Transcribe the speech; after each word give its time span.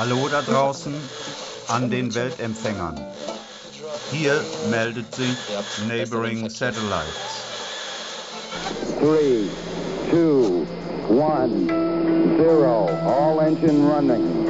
Hallo 0.00 0.28
da 0.30 0.40
draußen 0.40 0.94
an 1.68 1.90
den 1.90 2.14
Weltempfängern. 2.14 2.98
Hier 4.10 4.42
meldet 4.70 5.14
sich 5.14 5.36
Neighboring 5.88 6.48
Satellites. 6.48 7.04
3, 8.98 9.44
2, 10.10 10.64
1, 11.44 11.52
0. 12.38 12.64
All 13.04 13.40
engine 13.40 13.86
running. 13.92 14.46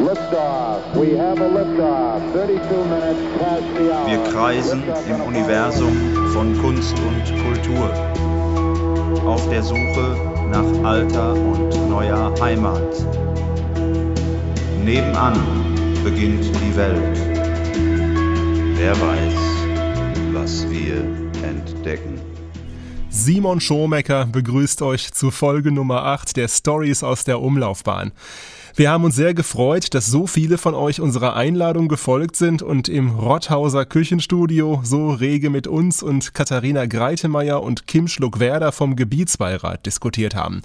Liftoff. 0.00 0.80
We 0.94 1.18
have 1.18 1.38
a 1.38 1.48
liftoff. 1.48 2.22
32 2.32 2.84
minutes 2.86 3.20
past 3.38 3.64
the 3.76 3.92
hour. 3.92 4.06
Wir 4.06 4.32
kreisen 4.32 4.82
im 5.06 5.20
Universum 5.20 6.30
von 6.32 6.58
Kunst 6.62 6.96
und 7.00 7.24
Kultur. 7.44 7.90
Auf 9.26 9.46
der 9.50 9.62
Suche 9.62 10.16
nach 10.50 10.88
alter 10.88 11.34
und 11.34 11.90
neuer 11.90 12.32
Heimat. 12.40 13.27
Nebenan 14.88 15.34
beginnt 16.02 16.46
die 16.46 16.74
Welt. 16.74 17.18
Wer 18.78 18.98
weiß, 18.98 19.34
was 20.32 20.66
wir 20.70 21.04
entdecken. 21.46 22.18
Simon 23.10 23.60
Schomecker 23.60 24.24
begrüßt 24.24 24.80
euch 24.80 25.12
zu 25.12 25.30
Folge 25.30 25.72
Nummer 25.72 26.04
8 26.04 26.38
der 26.38 26.48
Stories 26.48 27.02
aus 27.02 27.24
der 27.24 27.42
Umlaufbahn. 27.42 28.12
Wir 28.76 28.90
haben 28.90 29.04
uns 29.04 29.16
sehr 29.16 29.34
gefreut, 29.34 29.92
dass 29.92 30.06
so 30.06 30.26
viele 30.26 30.56
von 30.56 30.74
euch 30.74 31.02
unserer 31.02 31.36
Einladung 31.36 31.88
gefolgt 31.88 32.36
sind 32.36 32.62
und 32.62 32.88
im 32.88 33.10
Rotthauser 33.10 33.84
Küchenstudio 33.84 34.80
so 34.84 35.10
rege 35.10 35.50
mit 35.50 35.66
uns 35.66 36.02
und 36.02 36.32
Katharina 36.32 36.86
Greitemeyer 36.86 37.62
und 37.62 37.86
Kim 37.86 38.08
Schluck-Werder 38.08 38.72
vom 38.72 38.96
Gebietsbeirat 38.96 39.84
diskutiert 39.84 40.34
haben. 40.34 40.62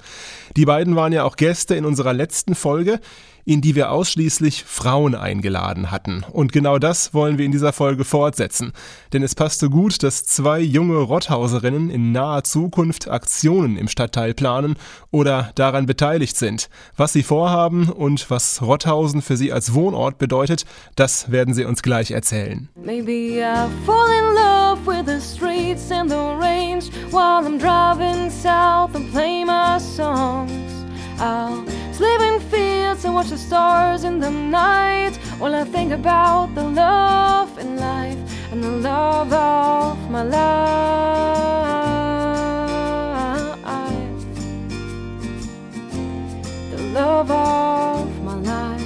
Die 0.56 0.66
beiden 0.66 0.96
waren 0.96 1.12
ja 1.12 1.26
auch 1.26 1.36
Gäste 1.36 1.76
in 1.76 1.84
unserer 1.84 2.14
letzten 2.14 2.56
Folge 2.56 3.02
in 3.46 3.62
die 3.62 3.76
wir 3.76 3.92
ausschließlich 3.92 4.64
Frauen 4.64 5.16
eingeladen 5.16 5.92
hatten. 5.92 6.24
Und 6.32 6.54
genau 6.54 6.80
das 6.80 7.14
wollen 7.14 7.38
wir 7.38 7.46
in 7.46 7.52
dieser 7.52 7.74
Folge 7.74 8.06
fortsetzen. 8.06 8.72
Denn 9.12 9.24
es 9.24 9.36
passte 9.36 9.70
gut, 9.70 10.04
dass 10.04 10.24
zwei 10.24 10.60
junge 10.60 10.98
Rotthauserinnen 10.98 11.90
in 11.90 12.12
naher 12.12 12.44
Zukunft 12.44 13.10
Aktionen 13.10 13.78
im 13.78 13.88
Stadtteil 13.88 14.34
planen 14.34 14.76
oder 15.12 15.52
daran 15.56 15.86
beteiligt 15.86 16.38
sind. 16.38 16.70
Was 16.96 17.14
sie 17.14 17.24
vorhaben 17.24 17.90
und 17.90 18.30
was 18.30 18.62
Rotthausen 18.62 19.22
für 19.22 19.38
sie 19.38 19.52
als 19.52 19.74
Wohnort 19.74 20.18
bedeutet, 20.18 20.66
das 20.96 21.32
werden 21.32 21.54
sie 21.54 21.66
uns 21.66 21.84
gleich 21.84 22.12
erzählen. 22.12 22.70
Maybe 22.76 23.40
I 23.42 23.68
fall 23.86 24.10
in 24.10 24.36
love 24.36 24.86
with 24.86 25.06
the 25.06 25.20
streets 25.20 25.92
and 25.92 26.10
the 26.10 26.16
range 26.16 26.90
while 27.12 27.46
I'm 27.46 27.58
driving 27.60 28.30
south 28.30 28.96
and 28.96 29.12
play 29.12 29.44
my 29.44 29.80
songs. 29.80 30.52
I'll 31.20 31.64
sleep 31.94 32.20
in 32.22 32.40
fields 32.94 33.06
and 33.06 33.16
watch 33.16 33.30
the 33.30 33.38
stars 33.38 34.04
in 34.04 34.20
the 34.20 34.30
night 34.30 35.18
while 35.40 35.56
I 35.56 35.64
think 35.64 35.92
about 35.92 36.54
the 36.56 36.64
love 36.64 37.58
in 37.58 37.78
life 37.78 38.18
and 38.52 38.64
the 38.64 38.70
love 38.70 39.34
of 39.34 39.98
my 40.12 40.24
life. 40.24 41.54
The 46.72 46.84
love 46.94 47.32
of 47.32 48.24
my 48.24 48.36
life. 48.36 48.82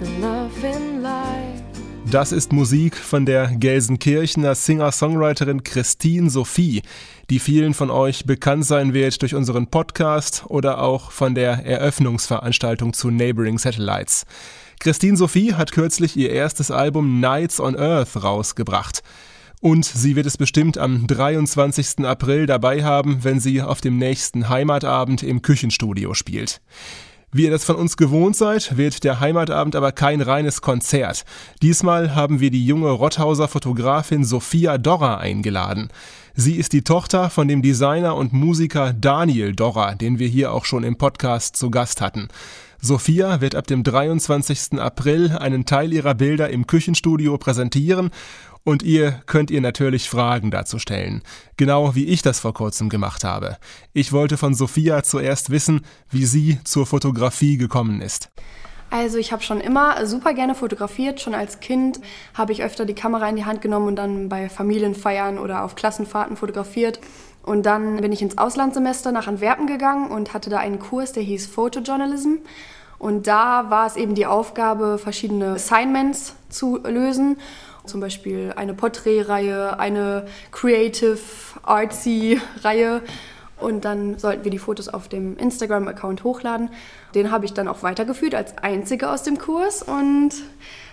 The 0.00 0.08
love 0.20 0.64
in 0.64 1.02
life. 1.02 1.62
Das 2.10 2.30
ist 2.30 2.52
Musik 2.52 2.96
von 2.96 3.26
der 3.26 3.48
Gelsenkirchener 3.56 4.54
Singer-Songwriterin 4.54 5.64
Christine 5.64 6.30
Sophie 6.30 6.82
die 7.30 7.38
vielen 7.38 7.74
von 7.74 7.90
euch 7.90 8.26
bekannt 8.26 8.66
sein 8.66 8.94
wird 8.94 9.20
durch 9.22 9.34
unseren 9.34 9.66
Podcast 9.68 10.44
oder 10.48 10.80
auch 10.82 11.10
von 11.10 11.34
der 11.34 11.64
Eröffnungsveranstaltung 11.64 12.92
zu 12.92 13.10
Neighboring 13.10 13.58
Satellites. 13.58 14.26
Christine 14.80 15.16
Sophie 15.16 15.54
hat 15.54 15.72
kürzlich 15.72 16.16
ihr 16.16 16.30
erstes 16.30 16.70
Album 16.70 17.20
Nights 17.20 17.60
on 17.60 17.76
Earth 17.76 18.22
rausgebracht. 18.22 19.02
Und 19.60 19.86
sie 19.86 20.14
wird 20.14 20.26
es 20.26 20.36
bestimmt 20.36 20.76
am 20.76 21.06
23. 21.06 22.00
April 22.04 22.44
dabei 22.44 22.84
haben, 22.84 23.24
wenn 23.24 23.40
sie 23.40 23.62
auf 23.62 23.80
dem 23.80 23.96
nächsten 23.96 24.50
Heimatabend 24.50 25.22
im 25.22 25.40
Küchenstudio 25.40 26.12
spielt. 26.12 26.60
Wie 27.32 27.46
ihr 27.46 27.50
das 27.50 27.64
von 27.64 27.76
uns 27.76 27.96
gewohnt 27.96 28.36
seid, 28.36 28.76
wird 28.76 29.02
der 29.02 29.20
Heimatabend 29.20 29.74
aber 29.74 29.90
kein 29.90 30.20
reines 30.20 30.60
Konzert. 30.60 31.24
Diesmal 31.62 32.14
haben 32.14 32.40
wir 32.40 32.50
die 32.50 32.64
junge 32.64 32.90
Rotthauser 32.90 33.48
Fotografin 33.48 34.22
Sophia 34.22 34.78
Dorra 34.78 35.16
eingeladen. 35.16 35.88
Sie 36.36 36.56
ist 36.56 36.72
die 36.72 36.82
Tochter 36.82 37.30
von 37.30 37.46
dem 37.46 37.62
Designer 37.62 38.16
und 38.16 38.32
Musiker 38.32 38.92
Daniel 38.92 39.54
Dorra, 39.54 39.94
den 39.94 40.18
wir 40.18 40.26
hier 40.26 40.52
auch 40.52 40.64
schon 40.64 40.82
im 40.82 40.96
Podcast 40.96 41.56
zu 41.56 41.70
Gast 41.70 42.00
hatten. 42.00 42.26
Sophia 42.80 43.40
wird 43.40 43.54
ab 43.54 43.68
dem 43.68 43.84
23. 43.84 44.80
April 44.80 45.30
einen 45.38 45.64
Teil 45.64 45.92
ihrer 45.92 46.14
Bilder 46.14 46.50
im 46.50 46.66
Küchenstudio 46.66 47.38
präsentieren 47.38 48.10
und 48.64 48.82
ihr 48.82 49.22
könnt 49.26 49.52
ihr 49.52 49.60
natürlich 49.60 50.10
Fragen 50.10 50.50
dazu 50.50 50.80
stellen. 50.80 51.22
Genau 51.56 51.94
wie 51.94 52.06
ich 52.06 52.22
das 52.22 52.40
vor 52.40 52.52
kurzem 52.52 52.88
gemacht 52.88 53.22
habe. 53.22 53.56
Ich 53.92 54.12
wollte 54.12 54.36
von 54.36 54.54
Sophia 54.54 55.04
zuerst 55.04 55.50
wissen, 55.50 55.82
wie 56.10 56.26
sie 56.26 56.58
zur 56.64 56.84
Fotografie 56.84 57.58
gekommen 57.58 58.00
ist. 58.00 58.30
Also 58.94 59.18
ich 59.18 59.32
habe 59.32 59.42
schon 59.42 59.60
immer 59.60 60.06
super 60.06 60.34
gerne 60.34 60.54
fotografiert. 60.54 61.20
Schon 61.20 61.34
als 61.34 61.58
Kind 61.58 61.98
habe 62.32 62.52
ich 62.52 62.62
öfter 62.62 62.84
die 62.84 62.94
Kamera 62.94 63.28
in 63.28 63.34
die 63.34 63.44
Hand 63.44 63.60
genommen 63.60 63.88
und 63.88 63.96
dann 63.96 64.28
bei 64.28 64.48
Familienfeiern 64.48 65.36
oder 65.40 65.64
auf 65.64 65.74
Klassenfahrten 65.74 66.36
fotografiert. 66.36 67.00
Und 67.42 67.66
dann 67.66 67.96
bin 67.96 68.12
ich 68.12 68.22
ins 68.22 68.38
Auslandssemester 68.38 69.10
nach 69.10 69.26
Antwerpen 69.26 69.66
gegangen 69.66 70.12
und 70.12 70.32
hatte 70.32 70.48
da 70.48 70.58
einen 70.58 70.78
Kurs, 70.78 71.10
der 71.10 71.24
hieß 71.24 71.46
Photojournalism. 71.48 72.34
Und 73.00 73.26
da 73.26 73.68
war 73.68 73.88
es 73.88 73.96
eben 73.96 74.14
die 74.14 74.26
Aufgabe, 74.26 74.98
verschiedene 74.98 75.54
Assignments 75.54 76.36
zu 76.48 76.76
lösen 76.76 77.38
zum 77.86 78.00
Beispiel 78.00 78.54
eine 78.56 78.72
Porträtreihe, 78.72 79.78
eine 79.78 80.24
Creative 80.52 81.18
Artsy 81.64 82.40
Reihe 82.62 83.02
und 83.60 83.84
dann 83.84 84.18
sollten 84.18 84.44
wir 84.44 84.50
die 84.50 84.58
Fotos 84.58 84.88
auf 84.88 85.08
dem 85.08 85.36
Instagram-Account 85.36 86.24
hochladen. 86.24 86.70
Den 87.14 87.30
habe 87.30 87.44
ich 87.44 87.54
dann 87.54 87.68
auch 87.68 87.82
weitergeführt 87.82 88.34
als 88.34 88.58
einzige 88.58 89.10
aus 89.10 89.22
dem 89.22 89.38
Kurs 89.38 89.82
und 89.82 90.30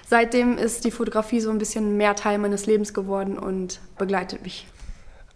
seitdem 0.07 0.57
ist 0.57 0.85
die 0.85 0.91
Fotografie 0.91 1.39
so 1.39 1.49
ein 1.49 1.57
bisschen 1.57 1.97
mehr 1.97 2.15
Teil 2.15 2.37
meines 2.37 2.65
Lebens 2.65 2.93
geworden 2.93 3.37
und 3.37 3.79
begleitet 3.97 4.43
mich. 4.43 4.67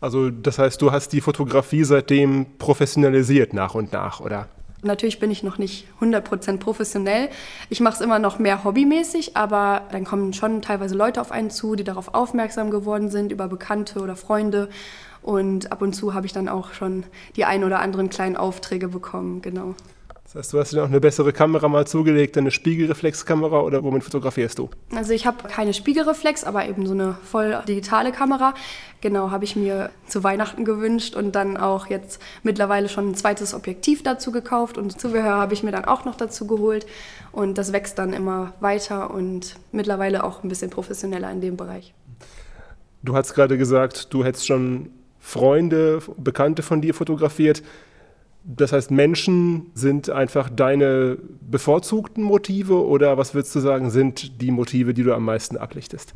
Also 0.02 0.30
das 0.30 0.60
heißt, 0.60 0.82
du 0.82 0.92
hast 0.92 1.14
die 1.14 1.22
Fotografie 1.22 1.84
seitdem 1.84 2.58
professionalisiert 2.60 3.54
nach 3.54 3.74
und 3.74 3.94
nach, 3.94 4.20
oder? 4.20 4.48
Natürlich 4.84 5.20
bin 5.20 5.32
ich 5.32 5.42
noch 5.42 5.58
nicht 5.58 5.88
100% 6.00 6.58
professionell. 6.60 7.30
Ich 7.70 7.80
mache 7.80 7.96
es 7.96 8.02
immer 8.02 8.20
noch 8.20 8.38
mehr 8.38 8.64
hobbymäßig, 8.64 9.36
aber 9.36 9.82
dann 9.92 10.04
kommen 10.04 10.34
schon 10.34 10.62
teilweise 10.62 10.94
Leute 10.94 11.22
auf 11.22 11.32
einen 11.32 11.50
zu, 11.50 11.76
die 11.76 11.84
darauf 11.84 12.14
aufmerksam 12.14 12.70
geworden 12.70 13.10
sind, 13.10 13.32
über 13.32 13.48
Bekannte 13.48 14.00
oder 14.00 14.16
Freunde. 14.16 14.70
Und 15.24 15.72
ab 15.72 15.82
und 15.82 15.94
zu 15.94 16.14
habe 16.14 16.28
ich 16.28 16.34
dann 16.34 16.48
auch 16.48 16.74
schon 16.74 17.04
die 17.36 17.46
ein 17.46 17.64
oder 17.64 17.80
anderen 17.80 18.12
kleinen 18.12 18.38
Aufträge 18.38 18.90
bekommen, 18.90 19.42
genau. 19.42 19.74
Das 20.36 20.48
heißt, 20.48 20.54
du 20.54 20.60
hast 20.60 20.74
dir 20.74 20.84
auch 20.84 20.88
eine 20.90 21.00
bessere 21.00 21.32
Kamera 21.32 21.70
mal 21.70 21.88
zugelegt, 21.88 22.38
eine 22.38 22.52
Spiegelreflexkamera 22.52 23.62
oder 23.62 23.82
womit 23.86 24.04
fotografierst 24.04 24.60
du? 24.60 24.70
Also 24.94 25.14
ich 25.14 25.26
habe 25.26 25.48
keine 25.48 25.74
Spiegelreflex, 25.74 26.44
aber 26.44 26.68
eben 26.68 26.86
so 26.86 26.94
eine 26.94 27.16
voll 27.24 27.58
digitale 27.66 28.12
Kamera. 28.12 28.54
Genau, 29.00 29.32
habe 29.32 29.46
ich 29.46 29.56
mir 29.56 29.92
zu 30.08 30.26
Weihnachten 30.26 30.66
gewünscht 30.66 31.16
und 31.16 31.36
dann 31.36 31.56
auch 31.56 31.88
jetzt 31.88 32.22
mittlerweile 32.44 32.90
schon 32.90 33.12
ein 33.12 33.16
zweites 33.16 33.54
Objektiv 33.54 34.04
dazu 34.04 34.34
gekauft 34.34 34.78
und 34.78 35.00
Zubehör 35.00 35.36
habe 35.36 35.54
ich 35.54 35.64
mir 35.64 35.72
dann 35.72 35.86
auch 35.86 36.04
noch 36.04 36.16
dazu 36.16 36.48
geholt 36.48 36.86
und 37.32 37.58
das 37.58 37.72
wächst 37.72 37.98
dann 37.98 38.12
immer 38.12 38.52
weiter 38.60 39.12
und 39.12 39.56
mittlerweile 39.72 40.26
auch 40.26 40.44
ein 40.44 40.50
bisschen 40.50 40.70
professioneller 40.70 41.32
in 41.32 41.40
dem 41.40 41.56
Bereich. 41.56 41.94
Du 43.04 43.16
hast 43.16 43.36
gerade 43.36 43.58
gesagt, 43.58 44.14
du 44.14 44.26
hättest 44.26 44.48
schon 44.48 44.90
Freunde, 45.18 46.02
Bekannte 46.18 46.62
von 46.62 46.82
dir 46.82 46.94
fotografiert. 46.94 47.64
Das 48.48 48.72
heißt, 48.72 48.92
Menschen 48.92 49.72
sind 49.74 50.12
einfach 50.12 50.50
deine 50.50 51.18
bevorzugten 51.42 52.24
Motive 52.24 52.86
oder 52.86 53.18
was 53.18 53.34
würdest 53.34 53.56
du 53.56 53.60
sagen, 53.60 53.90
sind 53.90 54.40
die 54.40 54.52
Motive, 54.52 54.94
die 54.94 55.02
du 55.02 55.16
am 55.16 55.26
meisten 55.26 55.58
ablichtest? 55.58 56.14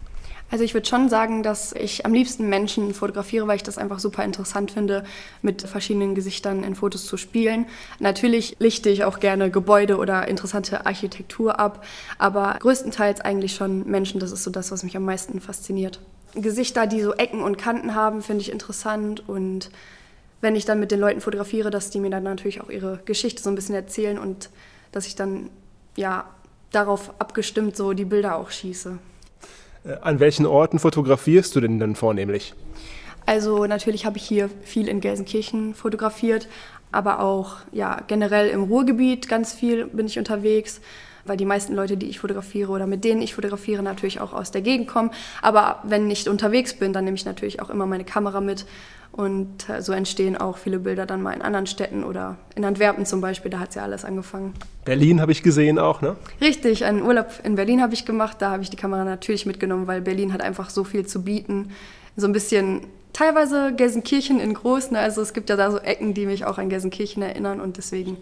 Also 0.51 0.63
ich 0.63 0.73
würde 0.75 0.87
schon 0.87 1.09
sagen, 1.09 1.41
dass 1.41 1.73
ich 1.73 2.05
am 2.05 2.13
liebsten 2.13 2.47
Menschen 2.49 2.93
fotografiere, 2.93 3.47
weil 3.47 3.55
ich 3.55 3.63
das 3.63 3.77
einfach 3.77 3.99
super 3.99 4.23
interessant 4.23 4.71
finde, 4.71 5.03
mit 5.41 5.63
verschiedenen 5.63 6.13
Gesichtern 6.13 6.63
in 6.63 6.75
Fotos 6.75 7.05
zu 7.05 7.17
spielen. 7.17 7.65
Natürlich 7.99 8.55
lichte 8.59 8.89
ich 8.89 9.03
auch 9.03 9.19
gerne 9.19 9.49
Gebäude 9.49 9.97
oder 9.97 10.27
interessante 10.27 10.85
Architektur 10.85 11.59
ab, 11.59 11.83
aber 12.17 12.57
größtenteils 12.59 13.21
eigentlich 13.21 13.55
schon 13.55 13.87
Menschen, 13.87 14.19
das 14.19 14.31
ist 14.31 14.43
so 14.43 14.51
das, 14.51 14.71
was 14.71 14.83
mich 14.83 14.95
am 14.95 15.05
meisten 15.05 15.39
fasziniert. 15.39 15.99
Gesichter, 16.35 16.85
die 16.85 17.01
so 17.01 17.13
Ecken 17.13 17.41
und 17.41 17.57
Kanten 17.57 17.95
haben, 17.95 18.21
finde 18.21 18.41
ich 18.41 18.51
interessant 18.51 19.27
und 19.27 19.71
wenn 20.41 20.55
ich 20.55 20.65
dann 20.65 20.79
mit 20.79 20.91
den 20.91 20.99
Leuten 20.99 21.21
fotografiere, 21.21 21.69
dass 21.69 21.89
die 21.89 21.99
mir 21.99 22.09
dann 22.09 22.23
natürlich 22.23 22.61
auch 22.61 22.69
ihre 22.69 22.99
Geschichte 23.05 23.41
so 23.41 23.49
ein 23.49 23.55
bisschen 23.55 23.75
erzählen 23.75 24.17
und 24.17 24.49
dass 24.91 25.05
ich 25.05 25.15
dann 25.15 25.49
ja 25.95 26.25
darauf 26.71 27.13
abgestimmt 27.19 27.75
so 27.75 27.93
die 27.93 28.05
Bilder 28.05 28.35
auch 28.35 28.51
schieße. 28.51 28.97
Äh, 29.85 29.93
an 30.01 30.19
welchen 30.19 30.45
Orten 30.45 30.79
fotografierst 30.79 31.55
du 31.55 31.61
denn 31.61 31.79
dann 31.79 31.95
vornehmlich? 31.95 32.53
Also 33.25 33.65
natürlich 33.65 34.05
habe 34.05 34.17
ich 34.17 34.23
hier 34.23 34.49
viel 34.63 34.87
in 34.87 35.01
Gelsenkirchen 35.01 35.75
fotografiert, 35.75 36.47
aber 36.91 37.19
auch 37.19 37.57
ja, 37.71 38.01
generell 38.07 38.49
im 38.49 38.63
Ruhrgebiet 38.63 39.27
ganz 39.27 39.53
viel 39.53 39.85
bin 39.85 40.07
ich 40.07 40.17
unterwegs, 40.17 40.81
weil 41.25 41.37
die 41.37 41.45
meisten 41.45 41.75
Leute, 41.75 41.95
die 41.95 42.07
ich 42.07 42.19
fotografiere 42.19 42.71
oder 42.71 42.87
mit 42.87 43.03
denen 43.03 43.21
ich 43.21 43.35
fotografiere, 43.35 43.83
natürlich 43.83 44.19
auch 44.19 44.33
aus 44.33 44.51
der 44.51 44.61
Gegend 44.61 44.87
kommen. 44.87 45.11
Aber 45.41 45.79
wenn 45.83 46.09
ich 46.09 46.27
unterwegs 46.27 46.73
bin, 46.73 46.91
dann 46.91 47.05
nehme 47.05 47.15
ich 47.15 47.25
natürlich 47.25 47.61
auch 47.61 47.69
immer 47.69 47.85
meine 47.85 48.05
Kamera 48.05 48.41
mit 48.41 48.65
und 49.11 49.69
äh, 49.69 49.81
so 49.81 49.91
entstehen 49.91 50.37
auch 50.37 50.57
viele 50.57 50.79
Bilder 50.79 51.05
dann 51.05 51.21
mal 51.21 51.33
in 51.33 51.41
anderen 51.41 51.67
Städten 51.67 52.03
oder 52.03 52.37
in 52.55 52.63
Antwerpen 52.63 53.05
zum 53.05 53.21
Beispiel, 53.21 53.51
da 53.51 53.59
hat 53.59 53.69
es 53.69 53.75
ja 53.75 53.83
alles 53.83 54.05
angefangen. 54.05 54.53
Berlin 54.85 55.19
habe 55.21 55.31
ich 55.31 55.43
gesehen 55.43 55.79
auch, 55.79 56.01
ne? 56.01 56.15
Richtig, 56.41 56.85
einen 56.85 57.01
Urlaub 57.01 57.27
in 57.43 57.55
Berlin 57.55 57.81
habe 57.81 57.93
ich 57.93 58.05
gemacht, 58.05 58.37
da 58.39 58.51
habe 58.51 58.63
ich 58.63 58.69
die 58.69 58.77
Kamera 58.77 59.03
natürlich 59.03 59.45
mitgenommen, 59.45 59.87
weil 59.87 60.01
Berlin 60.01 60.31
hat 60.33 60.41
einfach 60.41 60.69
so 60.69 60.83
viel 60.83 61.05
zu 61.05 61.23
bieten. 61.23 61.71
So 62.15 62.27
ein 62.27 62.33
bisschen 62.33 62.81
teilweise 63.13 63.73
Gelsenkirchen 63.75 64.39
in 64.39 64.53
groß, 64.53 64.91
ne? 64.91 64.99
also 64.99 65.21
es 65.21 65.33
gibt 65.33 65.49
ja 65.49 65.55
da 65.55 65.71
so 65.71 65.79
Ecken, 65.79 66.13
die 66.13 66.25
mich 66.25 66.45
auch 66.45 66.57
an 66.57 66.69
Gelsenkirchen 66.69 67.21
erinnern 67.21 67.59
und 67.59 67.77
deswegen. 67.77 68.17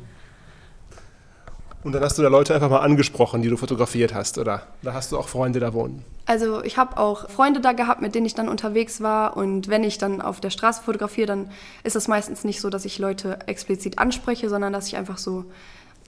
Und 1.83 1.93
dann 1.93 2.03
hast 2.03 2.17
du 2.17 2.21
da 2.21 2.27
Leute 2.27 2.53
einfach 2.53 2.69
mal 2.69 2.79
angesprochen, 2.79 3.41
die 3.41 3.49
du 3.49 3.57
fotografiert 3.57 4.13
hast, 4.13 4.37
oder? 4.37 4.63
Da 4.81 4.93
hast 4.93 5.11
du 5.11 5.17
auch 5.17 5.27
Freunde 5.27 5.59
da 5.59 5.73
wohnen? 5.73 6.03
Also 6.25 6.61
ich 6.63 6.77
habe 6.77 6.97
auch 6.97 7.29
Freunde 7.29 7.61
da 7.61 7.71
gehabt, 7.71 8.01
mit 8.01 8.13
denen 8.15 8.25
ich 8.25 8.35
dann 8.35 8.49
unterwegs 8.49 8.99
war. 9.01 9.37
Und 9.37 9.69
wenn 9.69 9.83
ich 9.83 9.97
dann 9.97 10.21
auf 10.21 10.41
der 10.41 10.49
Straße 10.49 10.83
fotografiere, 10.83 11.27
dann 11.27 11.49
ist 11.83 11.95
es 11.95 12.07
meistens 12.07 12.43
nicht 12.43 12.59
so, 12.59 12.69
dass 12.69 12.83
ich 12.83 12.99
Leute 12.99 13.39
explizit 13.47 13.99
anspreche, 13.99 14.49
sondern 14.49 14.73
dass 14.73 14.87
ich 14.87 14.97
einfach 14.97 15.17
so 15.17 15.45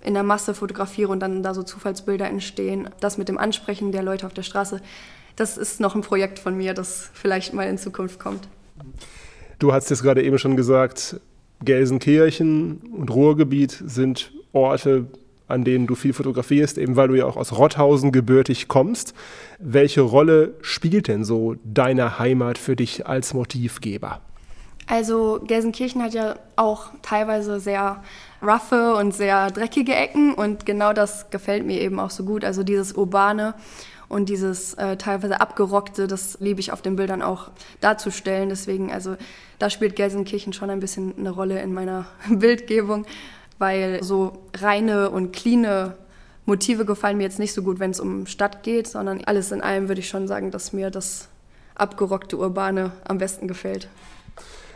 in 0.03 0.13
der 0.13 0.23
Masse 0.23 0.53
fotografiere 0.53 1.11
und 1.11 1.19
dann 1.19 1.43
da 1.43 1.53
so 1.53 1.63
Zufallsbilder 1.63 2.27
entstehen. 2.27 2.89
Das 2.99 3.17
mit 3.17 3.29
dem 3.29 3.37
Ansprechen 3.37 3.91
der 3.91 4.03
Leute 4.03 4.25
auf 4.25 4.33
der 4.33 4.43
Straße, 4.43 4.81
das 5.35 5.57
ist 5.57 5.79
noch 5.79 5.95
ein 5.95 6.01
Projekt 6.01 6.39
von 6.39 6.57
mir, 6.57 6.73
das 6.73 7.09
vielleicht 7.13 7.53
mal 7.53 7.67
in 7.67 7.77
Zukunft 7.77 8.19
kommt. 8.19 8.47
Du 9.59 9.73
hast 9.73 9.89
jetzt 9.89 10.03
gerade 10.03 10.23
eben 10.23 10.37
schon 10.37 10.57
gesagt, 10.57 11.19
Gelsenkirchen 11.63 12.79
und 12.97 13.09
Ruhrgebiet 13.09 13.81
sind 13.85 14.31
Orte, 14.53 15.07
an 15.49 15.63
denen 15.63 15.87
du 15.87 15.95
viel 15.95 16.13
fotografierst, 16.13 16.77
eben 16.77 16.95
weil 16.95 17.09
du 17.09 17.15
ja 17.15 17.25
auch 17.25 17.37
aus 17.37 17.57
Rotthausen 17.57 18.11
gebürtig 18.11 18.67
kommst. 18.67 19.13
Welche 19.59 20.01
Rolle 20.01 20.53
spielt 20.61 21.07
denn 21.07 21.23
so 21.23 21.55
deine 21.63 22.19
Heimat 22.19 22.57
für 22.57 22.75
dich 22.75 23.07
als 23.07 23.33
Motivgeber? 23.33 24.21
Also 24.87 25.39
Gelsenkirchen 25.45 26.01
hat 26.01 26.13
ja 26.13 26.35
auch 26.55 26.87
teilweise 27.03 27.59
sehr 27.59 28.01
roughe 28.41 28.95
und 28.95 29.13
sehr 29.13 29.51
dreckige 29.51 29.93
Ecken 29.93 30.33
und 30.33 30.65
genau 30.65 30.93
das 30.93 31.29
gefällt 31.29 31.65
mir 31.65 31.79
eben 31.79 31.99
auch 31.99 32.09
so 32.09 32.23
gut. 32.23 32.43
Also 32.43 32.63
dieses 32.63 32.93
urbane 32.93 33.53
und 34.07 34.29
dieses 34.29 34.73
äh, 34.73 34.97
teilweise 34.97 35.39
abgerockte, 35.39 36.07
das 36.07 36.37
liebe 36.39 36.59
ich 36.59 36.71
auf 36.71 36.81
den 36.81 36.95
Bildern 36.95 37.21
auch 37.21 37.51
darzustellen. 37.79 38.49
Deswegen, 38.49 38.91
also 38.91 39.15
da 39.59 39.69
spielt 39.69 39.95
Gelsenkirchen 39.95 40.53
schon 40.53 40.71
ein 40.71 40.79
bisschen 40.79 41.13
eine 41.17 41.29
Rolle 41.29 41.61
in 41.61 41.71
meiner 41.71 42.07
Bildgebung 42.29 43.05
weil 43.59 44.03
so 44.03 44.33
reine 44.57 45.11
und 45.11 45.31
cleane 45.33 45.93
Motive 46.45 46.85
gefallen 46.85 47.17
mir 47.17 47.23
jetzt 47.23 47.39
nicht 47.39 47.53
so 47.53 47.61
gut, 47.61 47.79
wenn 47.79 47.91
es 47.91 47.99
um 47.99 48.25
Stadt 48.25 48.63
geht, 48.63 48.87
sondern 48.87 49.23
alles 49.25 49.51
in 49.51 49.61
allem 49.61 49.87
würde 49.87 50.01
ich 50.01 50.09
schon 50.09 50.27
sagen, 50.27 50.49
dass 50.49 50.73
mir 50.73 50.89
das 50.89 51.29
abgerockte 51.75 52.37
Urbane 52.37 52.91
am 53.07 53.19
besten 53.19 53.47
gefällt. 53.47 53.87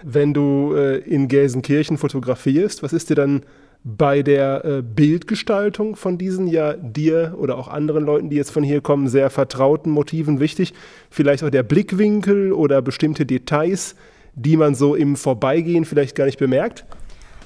Wenn 0.04 0.34
du 0.34 0.76
äh, 0.76 0.98
in 1.00 1.28
Gelsenkirchen 1.28 1.98
fotografierst, 1.98 2.84
was 2.84 2.94
ist 2.94 3.10
dir 3.10 3.16
dann 3.16 3.44
bei 3.86 4.22
der 4.22 4.64
äh, 4.64 4.82
Bildgestaltung 4.82 5.96
von 5.96 6.18
diesen 6.18 6.48
ja 6.48 6.74
dir 6.74 7.36
oder 7.38 7.58
auch 7.58 7.68
anderen 7.68 8.06
Leuten, 8.06 8.30
die 8.30 8.38
jetzt 8.38 8.52
von 8.52 8.64
hier 8.64 8.82
kommen, 8.82 9.08
sehr 9.08 9.30
vertrauten 9.30 9.92
Motiven 9.92 10.40
wichtig? 10.40 10.74
Vielleicht 11.10 11.44
auch 11.44 11.50
der 11.50 11.64
Blickwinkel 11.64 12.54
oder 12.54 12.82
bestimmte 12.82 13.26
Details, 13.26 13.96
die 14.36 14.58
man 14.58 14.76
so 14.76 14.96
im 14.96 15.16
Vorbeigehen 15.16 15.86
vielleicht 15.86 16.16
gar 16.16 16.26
nicht 16.26 16.40
bemerkt? 16.40 16.86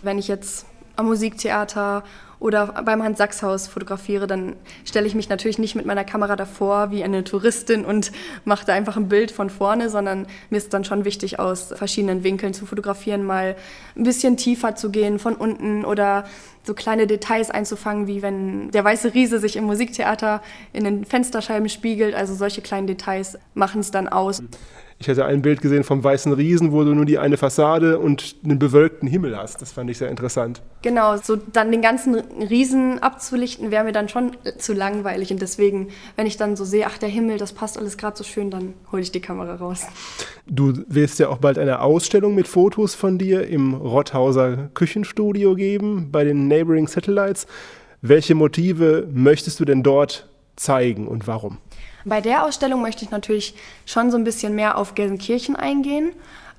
Wenn 0.04 0.20
ich 0.20 0.28
jetzt 0.28 0.66
am 0.98 1.06
Musiktheater 1.06 2.04
oder 2.40 2.68
beim 2.84 3.02
Hans-Sachs-Haus 3.02 3.68
fotografiere, 3.68 4.28
dann 4.28 4.56
stelle 4.86 5.08
ich 5.08 5.16
mich 5.16 5.30
natürlich 5.30 5.58
nicht 5.58 5.76
mit 5.76 5.86
meiner 5.86 6.04
Kamera 6.04 6.36
davor 6.36 6.92
wie 6.92 7.04
eine 7.04 7.24
Touristin 7.24 7.84
und 7.84 8.12
mache 8.46 8.66
da 8.66 8.74
einfach 8.74 8.96
ein 8.96 9.08
Bild 9.08 9.32
von 9.32 9.50
vorne, 9.50 9.90
sondern 9.90 10.28
mir 10.50 10.58
ist 10.58 10.74
dann 10.74 10.84
schon 10.84 11.04
wichtig, 11.04 11.40
aus 11.40 11.74
verschiedenen 11.76 12.24
Winkeln 12.24 12.54
zu 12.54 12.66
fotografieren, 12.66 13.24
mal 13.24 13.56
ein 13.96 14.04
bisschen 14.04 14.38
tiefer 14.38 14.76
zu 14.76 14.92
gehen, 14.92 15.18
von 15.18 15.36
unten 15.36 15.84
oder 15.84 16.26
so 16.64 16.74
kleine 16.74 17.08
Details 17.08 17.50
einzufangen, 17.50 18.06
wie 18.06 18.22
wenn 18.22 18.70
der 18.72 18.84
weiße 18.84 19.14
Riese 19.14 19.40
sich 19.40 19.56
im 19.56 19.64
Musiktheater 19.64 20.42
in 20.74 20.84
den 20.84 21.06
Fensterscheiben 21.06 21.70
spiegelt. 21.70 22.14
Also 22.14 22.36
solche 22.36 22.62
kleinen 22.62 22.88
Details 22.88 23.40
machen 23.56 23.82
es 23.82 23.90
dann 23.90 24.08
aus. 24.08 24.44
Ich 25.00 25.08
hatte 25.08 25.26
ein 25.26 25.44
Bild 25.44 25.62
gesehen 25.62 25.84
vom 25.84 26.04
Weißen 26.04 26.34
Riesen, 26.34 26.72
wo 26.72 26.84
du 26.84 26.96
nur 26.96 27.06
die 27.06 27.20
eine 27.20 27.38
Fassade 27.38 28.00
und 28.00 28.36
einen 28.44 28.58
bewölkten 28.58 29.08
Himmel 29.08 29.38
hast. 29.38 29.62
Das 29.62 29.72
fand 29.72 29.92
ich 29.92 30.00
sehr 30.00 30.10
interessant. 30.10 30.64
Genau, 30.82 31.18
so 31.18 31.36
dann 31.36 31.72
den 31.72 31.84
ganzen 31.84 32.16
Riesen 32.16 32.98
abzulichten, 33.00 33.70
wäre 33.70 33.84
mir 33.84 33.92
dann 33.92 34.10
schon 34.10 34.32
zu 34.58 34.74
langweilig. 34.74 35.32
Und 35.32 35.40
deswegen, 35.40 35.90
wenn 36.16 36.26
ich 36.26 36.38
dann 36.38 36.56
so 36.56 36.66
sehe, 36.66 36.88
ach, 36.88 36.98
der 36.98 37.10
Himmel, 37.10 37.38
das 37.38 37.54
passt 37.54 37.78
alles 37.78 37.98
gerade 37.98 38.18
so 38.18 38.24
schön, 38.24 38.50
dann 38.50 38.74
hole 38.92 39.04
ich 39.04 39.12
die 39.12 39.22
Kamera 39.22 39.56
raus. 39.56 39.86
Du 40.48 40.74
wirst 40.88 41.20
ja 41.20 41.30
auch 41.30 41.38
bald 41.38 41.60
eine 41.60 41.82
Ausstellung 41.82 42.34
mit 42.34 42.48
Fotos 42.48 42.96
von 42.96 43.20
dir 43.20 43.48
im 43.48 43.76
Rotthauser 43.76 44.70
Küchenstudio 44.74 45.54
geben, 45.54 46.10
bei 46.12 46.24
den 46.24 46.48
Neighboring 46.48 46.88
Satellites. 46.88 47.46
Welche 48.02 48.34
Motive 48.34 49.08
möchtest 49.14 49.60
du 49.60 49.66
denn 49.66 49.84
dort 49.84 50.28
zeigen 50.56 51.08
und 51.08 51.28
warum? 51.28 51.60
Bei 52.08 52.22
der 52.22 52.46
Ausstellung 52.46 52.82
möchte 52.82 53.04
ich 53.04 53.12
natürlich 53.12 53.54
schon 53.86 54.12
so 54.12 54.18
ein 54.18 54.24
bisschen 54.24 54.56
mehr 54.56 54.78
auf 54.78 54.96
Gelsenkirchen 54.96 55.58
eingehen. 55.58 56.14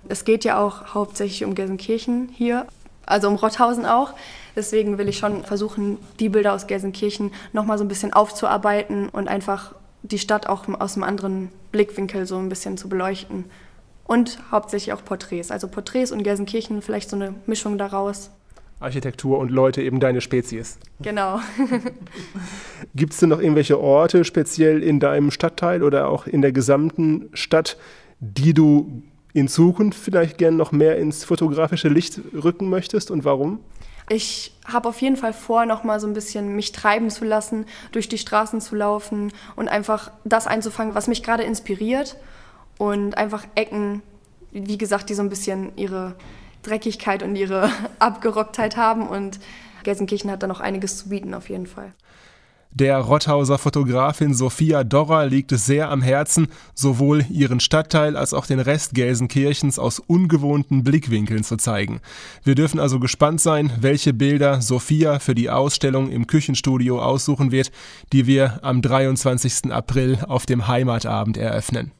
Es 0.06 0.26
geht 0.26 0.44
ja 0.44 0.60
auch 0.60 0.92
hauptsächlich 0.92 1.42
um 1.42 1.54
Gelsenkirchen 1.54 2.28
hier, 2.28 2.66
also 3.06 3.28
um 3.28 3.36
Rotthausen 3.36 3.86
auch. 3.86 4.12
Deswegen 4.56 4.98
will 4.98 5.08
ich 5.08 5.16
schon 5.16 5.44
versuchen, 5.44 5.96
die 6.20 6.28
Bilder 6.28 6.52
aus 6.52 6.66
Gelsenkirchen 6.66 7.32
nochmal 7.54 7.78
so 7.78 7.84
ein 7.84 7.88
bisschen 7.88 8.12
aufzuarbeiten 8.12 9.08
und 9.08 9.28
einfach 9.28 9.74
die 10.02 10.18
Stadt 10.18 10.46
auch 10.48 10.68
aus 10.80 10.96
einem 10.96 11.04
anderen 11.04 11.48
Blickwinkel 11.72 12.26
so 12.26 12.36
ein 12.36 12.50
bisschen 12.50 12.76
zu 12.76 12.90
beleuchten. 12.90 13.46
Und 14.04 14.38
hauptsächlich 14.50 14.92
auch 14.92 15.02
Porträts. 15.02 15.50
Also 15.50 15.66
Porträts 15.66 16.12
und 16.12 16.24
Gelsenkirchen, 16.24 16.82
vielleicht 16.82 17.08
so 17.08 17.16
eine 17.16 17.34
Mischung 17.46 17.78
daraus. 17.78 18.30
Architektur 18.80 19.38
und 19.38 19.50
Leute 19.50 19.82
eben 19.82 20.00
deine 20.00 20.20
Spezies. 20.20 20.78
Genau. 21.00 21.40
Gibt 22.94 23.12
es 23.12 23.20
denn 23.20 23.30
noch 23.30 23.40
irgendwelche 23.40 23.80
Orte, 23.80 24.24
speziell 24.24 24.82
in 24.82 25.00
deinem 25.00 25.30
Stadtteil 25.30 25.82
oder 25.82 26.08
auch 26.08 26.26
in 26.26 26.42
der 26.42 26.52
gesamten 26.52 27.28
Stadt, 27.32 27.76
die 28.20 28.54
du 28.54 29.02
in 29.32 29.48
Zukunft 29.48 29.98
vielleicht 29.98 30.38
gern 30.38 30.56
noch 30.56 30.72
mehr 30.72 30.96
ins 30.98 31.24
fotografische 31.24 31.88
Licht 31.88 32.20
rücken 32.32 32.68
möchtest 32.70 33.10
und 33.10 33.24
warum? 33.24 33.60
Ich 34.10 34.54
habe 34.64 34.88
auf 34.88 35.00
jeden 35.02 35.16
Fall 35.16 35.34
vor, 35.34 35.66
noch 35.66 35.84
mal 35.84 36.00
so 36.00 36.06
ein 36.06 36.14
bisschen 36.14 36.56
mich 36.56 36.72
treiben 36.72 37.10
zu 37.10 37.24
lassen, 37.24 37.66
durch 37.92 38.08
die 38.08 38.16
Straßen 38.16 38.60
zu 38.60 38.74
laufen 38.74 39.32
und 39.54 39.68
einfach 39.68 40.10
das 40.24 40.46
einzufangen, 40.46 40.94
was 40.94 41.08
mich 41.08 41.22
gerade 41.22 41.42
inspiriert 41.42 42.16
und 42.78 43.18
einfach 43.18 43.44
Ecken, 43.54 44.02
wie 44.50 44.78
gesagt, 44.78 45.10
die 45.10 45.14
so 45.14 45.22
ein 45.22 45.28
bisschen 45.28 45.72
ihre 45.76 46.14
Dreckigkeit 46.62 47.22
und 47.22 47.36
ihre 47.36 47.70
Abgerocktheit 47.98 48.76
haben. 48.76 49.08
Und 49.08 49.40
Gelsenkirchen 49.84 50.30
hat 50.30 50.42
da 50.42 50.46
noch 50.46 50.60
einiges 50.60 50.98
zu 50.98 51.08
bieten, 51.08 51.34
auf 51.34 51.48
jeden 51.48 51.66
Fall. 51.66 51.92
Der 52.70 52.98
Rotthauser 52.98 53.56
Fotografin 53.56 54.34
Sophia 54.34 54.84
Dorrer 54.84 55.26
liegt 55.26 55.52
es 55.52 55.64
sehr 55.64 55.90
am 55.90 56.02
Herzen, 56.02 56.48
sowohl 56.74 57.24
ihren 57.30 57.60
Stadtteil 57.60 58.14
als 58.14 58.34
auch 58.34 58.44
den 58.44 58.60
Rest 58.60 58.94
Gelsenkirchens 58.94 59.78
aus 59.78 60.00
ungewohnten 60.00 60.84
Blickwinkeln 60.84 61.44
zu 61.44 61.56
zeigen. 61.56 62.00
Wir 62.44 62.54
dürfen 62.54 62.78
also 62.78 63.00
gespannt 63.00 63.40
sein, 63.40 63.72
welche 63.80 64.12
Bilder 64.12 64.60
Sophia 64.60 65.18
für 65.18 65.34
die 65.34 65.48
Ausstellung 65.48 66.10
im 66.10 66.26
Küchenstudio 66.26 67.02
aussuchen 67.02 67.52
wird, 67.52 67.72
die 68.12 68.26
wir 68.26 68.60
am 68.62 68.82
23. 68.82 69.72
April 69.72 70.18
auf 70.28 70.44
dem 70.44 70.68
Heimatabend 70.68 71.38
eröffnen. 71.38 71.92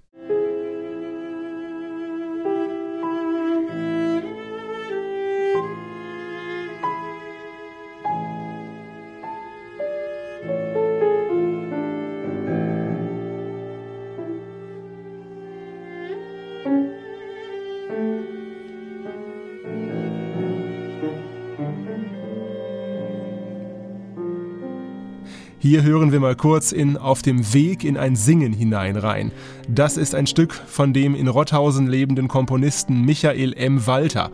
Hier 25.68 25.82
hören 25.82 26.12
wir 26.12 26.20
mal 26.20 26.34
kurz 26.34 26.72
in 26.72 26.96
Auf 26.96 27.20
dem 27.20 27.52
Weg 27.52 27.84
in 27.84 27.98
ein 27.98 28.16
Singen 28.16 28.54
hinein 28.54 28.96
rein. 28.96 29.32
Das 29.68 29.98
ist 29.98 30.14
ein 30.14 30.26
Stück 30.26 30.54
von 30.54 30.94
dem 30.94 31.14
in 31.14 31.28
Rotthausen 31.28 31.86
lebenden 31.86 32.26
Komponisten 32.26 33.02
Michael 33.02 33.52
M. 33.52 33.86
Walter. 33.86 34.30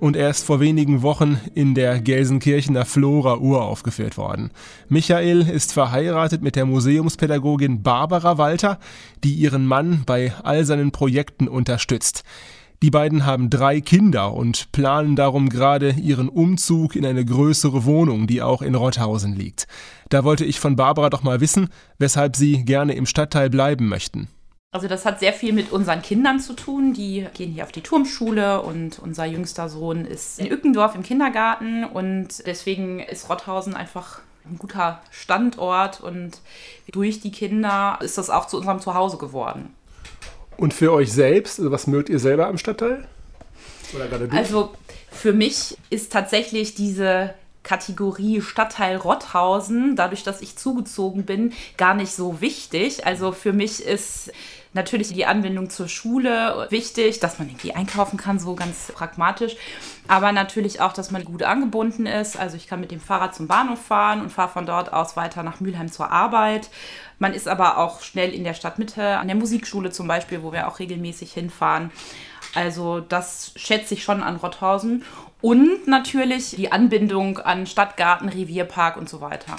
Und 0.00 0.16
er 0.16 0.28
ist 0.28 0.44
vor 0.44 0.58
wenigen 0.58 1.02
Wochen 1.02 1.40
in 1.54 1.76
der 1.76 2.00
Gelsenkirchener 2.00 2.84
Flora 2.84 3.36
uraufgeführt 3.36 4.18
worden. 4.18 4.50
Michael 4.88 5.48
ist 5.48 5.72
verheiratet 5.72 6.42
mit 6.42 6.56
der 6.56 6.66
Museumspädagogin 6.66 7.84
Barbara 7.84 8.36
Walter, 8.36 8.80
die 9.22 9.34
ihren 9.34 9.64
Mann 9.64 10.02
bei 10.04 10.32
all 10.42 10.64
seinen 10.64 10.90
Projekten 10.90 11.46
unterstützt. 11.46 12.24
Die 12.82 12.90
beiden 12.90 13.24
haben 13.24 13.48
drei 13.48 13.80
Kinder 13.80 14.32
und 14.32 14.72
planen 14.72 15.14
darum 15.14 15.48
gerade 15.48 15.90
ihren 15.92 16.28
Umzug 16.28 16.96
in 16.96 17.06
eine 17.06 17.24
größere 17.24 17.84
Wohnung, 17.84 18.26
die 18.26 18.42
auch 18.42 18.60
in 18.60 18.74
Rotthausen 18.74 19.36
liegt. 19.36 19.68
Da 20.08 20.24
wollte 20.24 20.44
ich 20.44 20.58
von 20.58 20.74
Barbara 20.74 21.08
doch 21.08 21.22
mal 21.22 21.40
wissen, 21.40 21.68
weshalb 21.98 22.34
sie 22.34 22.64
gerne 22.64 22.94
im 22.94 23.06
Stadtteil 23.06 23.50
bleiben 23.50 23.88
möchten. 23.88 24.26
Also 24.72 24.88
das 24.88 25.04
hat 25.04 25.20
sehr 25.20 25.32
viel 25.32 25.52
mit 25.52 25.70
unseren 25.70 26.02
Kindern 26.02 26.40
zu 26.40 26.54
tun. 26.54 26.92
Die 26.92 27.24
gehen 27.34 27.52
hier 27.52 27.62
auf 27.62 27.70
die 27.70 27.82
Turmschule 27.82 28.62
und 28.62 28.98
unser 28.98 29.26
jüngster 29.26 29.68
Sohn 29.68 30.04
ist 30.04 30.40
in 30.40 30.50
Ückendorf 30.50 30.96
im 30.96 31.04
Kindergarten 31.04 31.84
und 31.84 32.44
deswegen 32.46 32.98
ist 32.98 33.30
Rotthausen 33.30 33.74
einfach 33.74 34.22
ein 34.44 34.58
guter 34.58 35.00
Standort 35.12 36.00
und 36.00 36.40
durch 36.90 37.20
die 37.20 37.30
Kinder 37.30 37.98
ist 38.00 38.18
das 38.18 38.28
auch 38.28 38.48
zu 38.48 38.56
unserem 38.56 38.80
Zuhause 38.80 39.18
geworden. 39.18 39.72
Und 40.56 40.74
für 40.74 40.92
euch 40.92 41.12
selbst, 41.12 41.58
also 41.58 41.70
was 41.70 41.86
mögt 41.86 42.08
ihr 42.08 42.18
selber 42.18 42.46
am 42.46 42.58
Stadtteil? 42.58 43.06
Oder 43.94 44.06
gerade 44.06 44.28
du? 44.28 44.36
Also 44.36 44.72
für 45.10 45.32
mich 45.32 45.76
ist 45.90 46.12
tatsächlich 46.12 46.74
diese 46.74 47.34
Kategorie 47.62 48.40
Stadtteil 48.40 48.96
Rotthausen, 48.96 49.94
dadurch, 49.94 50.24
dass 50.24 50.40
ich 50.40 50.56
zugezogen 50.56 51.24
bin, 51.24 51.52
gar 51.76 51.94
nicht 51.94 52.12
so 52.12 52.40
wichtig. 52.40 53.06
Also 53.06 53.32
für 53.32 53.52
mich 53.52 53.84
ist 53.84 54.32
natürlich 54.74 55.12
die 55.12 55.26
Anbindung 55.26 55.70
zur 55.70 55.88
Schule 55.88 56.66
wichtig, 56.70 57.20
dass 57.20 57.38
man 57.38 57.48
irgendwie 57.48 57.74
einkaufen 57.74 58.16
kann, 58.16 58.38
so 58.38 58.54
ganz 58.54 58.92
pragmatisch. 58.94 59.56
Aber 60.08 60.32
natürlich 60.32 60.80
auch, 60.80 60.92
dass 60.92 61.10
man 61.10 61.24
gut 61.24 61.42
angebunden 61.42 62.06
ist. 62.06 62.38
Also 62.38 62.56
ich 62.56 62.66
kann 62.66 62.80
mit 62.80 62.90
dem 62.90 63.00
Fahrrad 63.00 63.34
zum 63.34 63.48
Bahnhof 63.48 63.80
fahren 63.80 64.20
und 64.20 64.30
fahre 64.30 64.48
von 64.48 64.66
dort 64.66 64.92
aus 64.92 65.16
weiter 65.16 65.42
nach 65.42 65.60
Mülheim 65.60 65.90
zur 65.90 66.10
Arbeit. 66.10 66.70
Man 67.18 67.34
ist 67.34 67.48
aber 67.48 67.78
auch 67.78 68.00
schnell 68.00 68.32
in 68.34 68.44
der 68.44 68.54
Stadtmitte, 68.54 69.18
an 69.18 69.28
der 69.28 69.36
Musikschule 69.36 69.90
zum 69.90 70.08
Beispiel, 70.08 70.42
wo 70.42 70.52
wir 70.52 70.68
auch 70.68 70.78
regelmäßig 70.78 71.32
hinfahren. 71.32 71.90
Also 72.54 73.00
das 73.00 73.52
schätze 73.56 73.94
ich 73.94 74.02
schon 74.02 74.22
an 74.22 74.36
Rotthausen. 74.36 75.04
Und 75.40 75.88
natürlich 75.88 76.50
die 76.50 76.70
Anbindung 76.70 77.38
an 77.38 77.66
Stadtgarten, 77.66 78.28
Revierpark 78.28 78.96
und 78.96 79.08
so 79.08 79.20
weiter. 79.20 79.56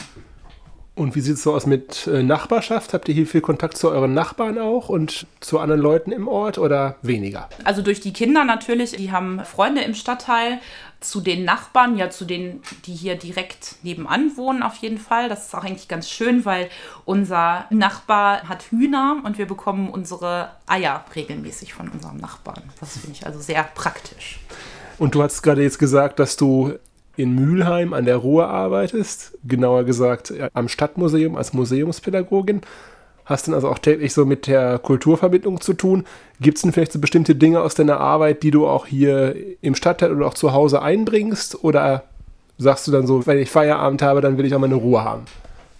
Und 0.95 1.15
wie 1.15 1.21
sieht 1.21 1.35
es 1.35 1.43
so 1.43 1.55
aus 1.55 1.65
mit 1.65 2.05
äh, 2.05 2.21
Nachbarschaft? 2.21 2.93
Habt 2.93 3.09
ihr 3.09 3.15
hier 3.15 3.25
viel 3.25 3.41
Kontakt 3.41 3.77
zu 3.77 3.89
euren 3.89 4.13
Nachbarn 4.13 4.59
auch 4.59 4.89
und 4.89 5.25
zu 5.39 5.57
anderen 5.57 5.81
Leuten 5.81 6.11
im 6.11 6.27
Ort 6.27 6.59
oder 6.59 6.97
weniger? 7.01 7.49
Also 7.63 7.81
durch 7.81 7.99
die 7.99 8.13
Kinder 8.13 8.43
natürlich, 8.43 8.91
die 8.91 9.11
haben 9.11 9.43
Freunde 9.43 9.81
im 9.81 9.95
Stadtteil. 9.95 10.59
Zu 10.99 11.19
den 11.19 11.43
Nachbarn, 11.43 11.97
ja 11.97 12.09
zu 12.09 12.23
denen, 12.23 12.61
die 12.85 12.93
hier 12.93 13.15
direkt 13.15 13.75
nebenan 13.83 14.37
wohnen 14.37 14.63
auf 14.63 14.75
jeden 14.75 14.97
Fall. 14.97 15.27
Das 15.27 15.47
ist 15.47 15.55
auch 15.55 15.65
eigentlich 15.65 15.89
ganz 15.89 16.09
schön, 16.09 16.45
weil 16.45 16.69
unser 17.03 17.65
Nachbar 17.71 18.47
hat 18.47 18.63
Hühner 18.69 19.17
und 19.25 19.37
wir 19.37 19.45
bekommen 19.45 19.89
unsere 19.89 20.51
Eier 20.65 21.03
regelmäßig 21.13 21.73
von 21.73 21.89
unserem 21.89 22.17
Nachbarn. 22.17 22.63
Das 22.79 22.99
finde 22.99 23.17
ich 23.17 23.25
also 23.25 23.41
sehr 23.41 23.63
praktisch. 23.75 24.39
Und 24.97 25.15
du 25.15 25.23
hast 25.23 25.41
gerade 25.41 25.61
jetzt 25.61 25.79
gesagt, 25.79 26.19
dass 26.19 26.37
du 26.37 26.75
in 27.15 27.35
Mülheim 27.35 27.93
an 27.93 28.05
der 28.05 28.17
Ruhr 28.17 28.47
arbeitest, 28.47 29.37
genauer 29.43 29.83
gesagt 29.83 30.31
äh, 30.31 30.49
am 30.53 30.67
Stadtmuseum 30.67 31.35
als 31.35 31.53
Museumspädagogin. 31.53 32.61
Hast 33.25 33.47
dann 33.47 33.55
also 33.55 33.69
auch 33.69 33.79
täglich 33.79 34.13
so 34.13 34.25
mit 34.25 34.47
der 34.47 34.79
Kulturvermittlung 34.79 35.61
zu 35.61 35.73
tun. 35.73 36.05
Gibt 36.41 36.57
es 36.57 36.63
denn 36.63 36.73
vielleicht 36.73 36.91
so 36.91 36.99
bestimmte 36.99 37.35
Dinge 37.35 37.61
aus 37.61 37.73
deiner 37.73 37.99
Arbeit, 37.99 38.43
die 38.43 38.51
du 38.51 38.67
auch 38.67 38.85
hier 38.85 39.35
im 39.61 39.75
Stadtteil 39.75 40.11
oder 40.11 40.27
auch 40.27 40.33
zu 40.33 40.51
Hause 40.51 40.81
einbringst? 40.81 41.63
Oder 41.63 42.03
sagst 42.57 42.85
du 42.87 42.91
dann 42.91 43.07
so, 43.07 43.25
wenn 43.25 43.37
ich 43.37 43.49
Feierabend 43.49 44.01
habe, 44.01 44.19
dann 44.19 44.37
will 44.37 44.45
ich 44.45 44.53
auch 44.53 44.59
meine 44.59 44.75
Ruhe 44.75 45.05
haben? 45.05 45.23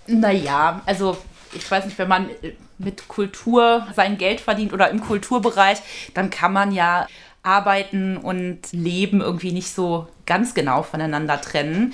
Naja, 0.08 0.82
also 0.86 1.18
ich 1.54 1.70
weiß 1.70 1.86
nicht, 1.86 1.98
wenn 1.98 2.08
man 2.08 2.30
mit 2.78 3.10
Kultur 3.10 3.86
sein 3.94 4.18
Geld 4.18 4.40
verdient 4.40 4.72
oder 4.72 4.90
im 4.90 5.02
Kulturbereich, 5.02 5.80
dann 6.13 6.30
kann 6.30 6.54
man 6.54 6.72
ja 6.72 7.08
Arbeiten 7.44 8.18
und 8.18 8.60
Leben 8.72 9.20
irgendwie 9.20 9.52
nicht 9.52 9.74
so 9.74 10.08
ganz 10.25 10.53
genau 10.53 10.84
voneinander 10.84 11.39
trennen. 11.42 11.94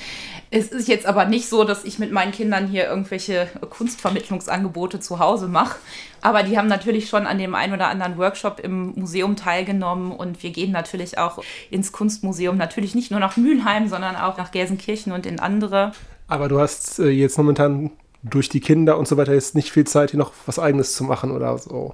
Es 0.52 0.70
ist 0.70 0.88
jetzt 0.88 1.06
aber 1.06 1.26
nicht 1.26 1.48
so, 1.48 1.64
dass 1.64 1.86
ich 1.86 2.00
mit 2.00 2.12
meinen 2.12 2.32
Kindern 2.32 2.68
hier 2.68 2.88
irgendwelche 2.88 3.48
Kunstvermittlungsangebote 3.70 5.00
zu 5.00 5.20
Hause 5.20 5.48
mache. 5.48 5.78
Aber 6.22 6.44
die 6.44 6.58
haben 6.58 6.68
natürlich 6.68 7.08
schon 7.08 7.28
an 7.28 7.38
dem 7.38 7.56
einen 7.56 7.74
oder 7.74 7.88
anderen 7.88 8.18
Workshop 8.18 8.60
im 8.60 8.94
Museum 8.96 9.36
teilgenommen 9.36 10.12
und 10.12 10.42
wir 10.42 10.50
gehen 10.50 10.72
natürlich 10.72 11.18
auch 11.18 11.42
ins 11.70 11.92
Kunstmuseum. 11.92 12.58
Natürlich 12.58 12.96
nicht 12.96 13.12
nur 13.12 13.20
nach 13.20 13.38
Mülheim, 13.38 13.88
sondern 13.88 14.16
auch 14.16 14.38
nach 14.38 14.52
Gelsenkirchen 14.52 15.12
und 15.12 15.26
in 15.26 15.40
andere. 15.40 15.92
Aber 16.28 16.48
du 16.48 16.60
hast 16.60 17.00
äh, 17.00 17.10
jetzt 17.10 17.38
momentan 17.38 17.92
durch 18.24 18.50
die 18.50 18.60
Kinder 18.60 18.98
und 18.98 19.08
so 19.08 19.18
weiter 19.18 19.34
jetzt 19.34 19.56
nicht 19.56 19.72
viel 19.72 19.86
Zeit, 19.86 20.12
hier 20.12 20.20
noch 20.20 20.34
was 20.46 20.60
Eigenes 20.60 20.94
zu 20.94 21.04
machen 21.04 21.32
oder 21.32 21.58
so. 21.58 21.94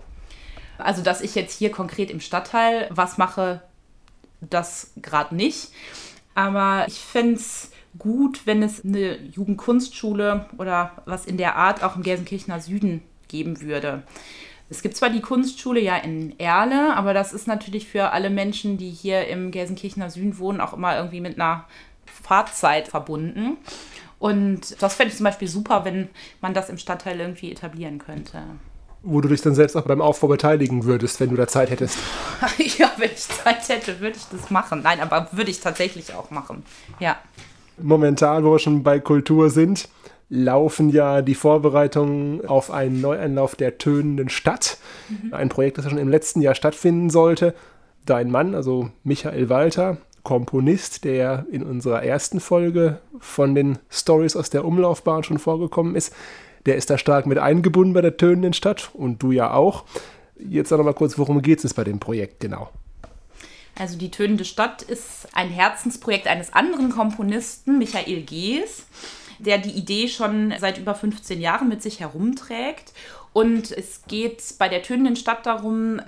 Also, 0.78 1.02
dass 1.02 1.22
ich 1.22 1.36
jetzt 1.36 1.58
hier 1.58 1.72
konkret 1.72 2.10
im 2.10 2.20
Stadtteil 2.20 2.90
was 2.90 3.18
mache, 3.18 3.62
das 4.42 4.92
gerade 5.02 5.36
nicht. 5.36 5.70
Aber 6.36 6.86
ich 6.88 7.00
fände 7.00 7.36
es 7.36 7.72
gut, 7.98 8.46
wenn 8.46 8.62
es 8.62 8.84
eine 8.84 9.18
Jugendkunstschule 9.18 10.46
oder 10.58 10.92
was 11.06 11.26
in 11.26 11.38
der 11.38 11.56
Art 11.56 11.84
auch 11.84 11.96
im 11.96 12.04
Gelsenkirchener 12.04 12.60
Süden 12.60 13.02
geben 13.28 13.62
würde. 13.62 14.04
Es 14.70 14.82
gibt 14.82 14.98
zwar 14.98 15.10
die 15.10 15.22
Kunstschule 15.22 15.80
ja 15.80 15.96
in 15.96 16.38
Erle, 16.40 16.96
aber 16.96 17.14
das 17.14 17.34
ist 17.34 17.48
natürlich 17.48 17.88
für 17.88 18.12
alle 18.12 18.30
Menschen, 18.30 18.78
die 18.78 18.90
hier 18.90 19.28
im 19.28 19.52
Gelsenkirchener 19.52 20.10
Süden 20.10 20.38
wohnen, 20.38 20.60
auch 20.60 20.74
immer 20.74 20.98
irgendwie 20.98 21.22
mit 21.22 21.36
einer 21.36 21.66
Fahrzeit 22.06 22.88
verbunden. 22.88 23.58
Und 24.20 24.82
das 24.82 24.96
fände 24.96 25.12
ich 25.12 25.18
zum 25.18 25.26
Beispiel 25.26 25.48
super, 25.48 25.86
wenn 25.86 26.10
man 26.42 26.54
das 26.54 26.70
im 26.70 26.78
Stadtteil 26.78 27.20
irgendwie 27.20 27.52
etablieren 27.52 28.00
könnte 28.00 28.44
wo 29.06 29.22
du 29.22 29.30
dich 29.30 29.42
dann 29.42 29.56
selbst 29.56 29.78
auch 29.78 29.84
beim 29.84 30.02
Aufbau 30.02 30.28
beteiligen 30.28 30.84
würdest, 30.84 31.20
wenn 31.20 31.30
du 31.30 31.36
da 31.36 31.48
Zeit 31.48 31.70
hättest. 31.70 31.98
ja, 32.78 32.92
wenn 32.98 33.12
ich 33.12 33.28
Zeit 33.28 33.70
hätte, 33.70 34.00
würde 34.02 34.18
ich 34.18 34.26
das 34.32 34.50
machen. 34.50 34.82
Nein, 34.84 35.00
aber 35.00 35.30
würde 35.32 35.52
ich 35.52 35.62
tatsächlich 35.62 36.14
auch 36.14 36.32
machen. 36.32 36.64
Ja. 37.00 37.18
Momentan, 37.78 38.44
wo 38.44 38.54
wir 38.54 38.60
schon 38.60 38.84
bei 38.84 39.00
Kultur 39.00 39.50
sind, 39.50 39.90
laufen 40.30 40.90
ja 40.90 41.22
die 41.22 41.36
Vorbereitungen 41.36 42.46
auf 42.48 42.72
einen 42.72 43.00
Neueinlauf 43.00 43.56
der 43.56 43.78
tönenden 43.78 44.30
Stadt. 44.30 44.78
Mhm. 45.10 45.34
Ein 45.34 45.50
Projekt, 45.50 45.78
das 45.78 45.86
ja 45.86 45.92
schon 45.92 46.00
im 46.00 46.10
letzten 46.10 46.42
Jahr 46.42 46.56
stattfinden 46.56 47.10
sollte. 47.10 47.54
Dein 48.06 48.32
Mann, 48.32 48.56
also 48.56 48.90
Michael 49.04 49.50
Walter, 49.50 49.98
Komponist, 50.24 51.04
der 51.04 51.46
in 51.52 51.64
unserer 51.64 52.04
ersten 52.04 52.40
Folge 52.40 53.00
von 53.20 53.54
den 53.54 53.78
Stories 53.90 54.36
aus 54.36 54.50
der 54.50 54.66
Umlaufbahn 54.66 55.24
schon 55.24 55.38
vorgekommen 55.38 55.96
ist, 55.96 56.14
der 56.66 56.76
ist 56.76 56.90
da 56.90 56.98
stark 56.98 57.26
mit 57.26 57.38
eingebunden 57.38 57.94
bei 57.94 58.02
der 58.02 58.18
Tönenden 58.18 58.54
Stadt 58.54 58.90
und 58.94 59.22
du 59.22 59.32
ja 59.32 59.54
auch. 59.54 59.86
Jetzt 60.38 60.72
noch 60.72 60.84
mal 60.84 60.94
kurz, 60.94 61.18
worum 61.18 61.42
geht 61.42 61.64
es 61.64 61.74
bei 61.74 61.84
dem 61.84 62.00
Projekt 62.00 62.40
genau? 62.40 62.70
Also 63.78 63.98
die 63.98 64.12
Tönende 64.12 64.46
Stadt 64.46 64.82
ist 64.82 65.28
ein 65.34 65.50
Herzensprojekt 65.50 66.28
eines 66.28 66.54
anderen 66.54 66.90
Komponisten, 66.90 67.78
Michael 67.78 68.22
Gees, 68.22 68.86
der 69.40 69.58
die 69.58 69.72
Idee 69.72 70.08
schon 70.08 70.54
seit 70.60 70.78
über 70.78 70.96
15 70.96 71.42
Jahren 71.42 71.68
mit 71.68 71.82
sich 71.82 72.00
herumträgt. 72.00 72.94
Und 73.34 73.72
es 73.72 74.04
geht 74.08 74.42
bei 74.60 74.70
der 74.70 74.82
Tönenden 74.82 75.18
Stadt 75.18 75.46
darum, 75.46 76.00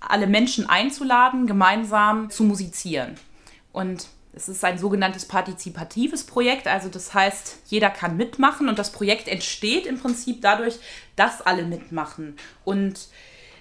alle 0.00 0.26
Menschen 0.26 0.68
einzuladen, 0.68 1.46
gemeinsam 1.46 2.30
zu 2.30 2.42
musizieren. 2.42 3.14
Und 3.72 4.08
es 4.32 4.48
ist 4.48 4.64
ein 4.64 4.78
sogenanntes 4.78 5.26
partizipatives 5.26 6.24
Projekt, 6.24 6.66
also 6.66 6.88
das 6.88 7.14
heißt, 7.14 7.58
jeder 7.66 7.90
kann 7.90 8.16
mitmachen 8.16 8.68
und 8.68 8.78
das 8.78 8.92
Projekt 8.92 9.28
entsteht 9.28 9.86
im 9.86 9.98
Prinzip 9.98 10.42
dadurch, 10.42 10.78
dass 11.16 11.40
alle 11.40 11.64
mitmachen. 11.64 12.36
Und 12.64 13.08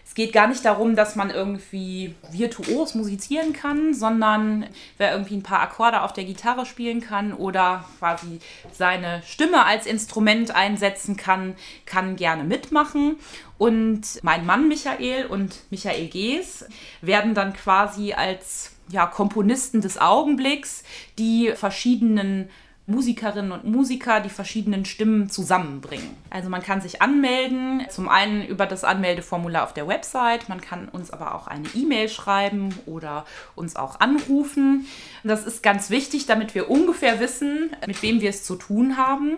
es 0.08 0.16
geht 0.16 0.32
gar 0.32 0.48
nicht 0.48 0.64
darum, 0.64 0.96
dass 0.96 1.18
man 1.18 1.30
irgendwie 1.30 2.16
virtuos 2.32 2.96
musizieren 2.96 3.52
kann, 3.52 3.94
sondern 3.94 4.66
wer 4.98 5.12
irgendwie 5.12 5.36
ein 5.36 5.44
paar 5.44 5.62
Akkorde 5.62 6.02
auf 6.02 6.14
der 6.14 6.24
Gitarre 6.24 6.66
spielen 6.66 7.02
kann 7.02 7.34
oder 7.34 7.84
quasi 8.00 8.40
seine 8.72 9.22
Stimme 9.26 9.66
als 9.66 9.86
Instrument 9.86 10.56
einsetzen 10.56 11.18
kann, 11.18 11.56
kann 11.86 12.16
gerne 12.16 12.46
mitmachen. 12.46 13.18
Und 13.58 14.24
mein 14.24 14.46
Mann 14.46 14.70
Michael 14.70 15.26
und 15.26 15.56
Michael 15.72 16.08
Gees 16.08 16.66
werden 17.02 17.34
dann 17.34 17.52
quasi 17.52 18.14
als 18.14 18.77
ja, 18.90 19.06
Komponisten 19.06 19.82
des 19.82 20.00
Augenblicks, 20.00 20.84
die 21.18 21.52
verschiedenen 21.56 22.50
Musikerinnen 22.90 23.52
und 23.52 23.66
Musiker 23.66 24.22
die 24.22 24.30
verschiedenen 24.30 24.86
Stimmen 24.86 25.30
zusammenbringen. 25.30 26.16
Also 26.30 26.50
man 26.50 26.64
kann 26.64 26.80
sich 26.80 27.02
anmelden, 27.02 27.86
zum 27.90 28.08
einen 28.08 28.46
über 28.46 28.66
das 28.66 28.86
Anmeldeformular 28.86 29.66
auf 29.66 29.74
der 29.74 29.90
Website, 29.90 30.48
man 30.48 30.62
kann 30.62 30.88
uns 30.88 31.12
aber 31.12 31.36
auch 31.36 31.48
eine 31.48 31.68
E-Mail 31.76 32.08
schreiben 32.08 32.74
oder 32.86 33.26
uns 33.56 33.76
auch 33.76 34.00
anrufen. 34.00 34.88
Das 35.26 35.46
ist 35.46 35.62
ganz 35.62 35.90
wichtig, 35.90 36.28
damit 36.28 36.56
wir 36.56 36.70
ungefähr 36.70 37.20
wissen, 37.20 37.72
mit 37.86 38.02
wem 38.02 38.22
wir 38.22 38.30
es 38.30 38.46
zu 38.46 38.56
tun 38.56 38.96
haben. 38.96 39.38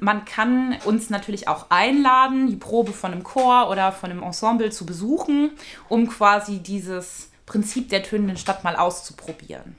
Man 0.00 0.24
kann 0.24 0.76
uns 0.84 1.08
natürlich 1.08 1.46
auch 1.46 1.66
einladen, 1.68 2.48
die 2.48 2.56
Probe 2.56 2.92
von 2.92 3.12
einem 3.12 3.22
Chor 3.22 3.70
oder 3.70 3.92
von 3.92 4.10
einem 4.10 4.24
Ensemble 4.24 4.70
zu 4.70 4.84
besuchen, 4.84 5.52
um 5.88 6.08
quasi 6.08 6.58
dieses 6.58 7.30
Prinzip 7.48 7.88
der 7.88 8.02
tönenden 8.02 8.36
Stadt 8.36 8.62
mal 8.62 8.76
auszuprobieren. 8.76 9.76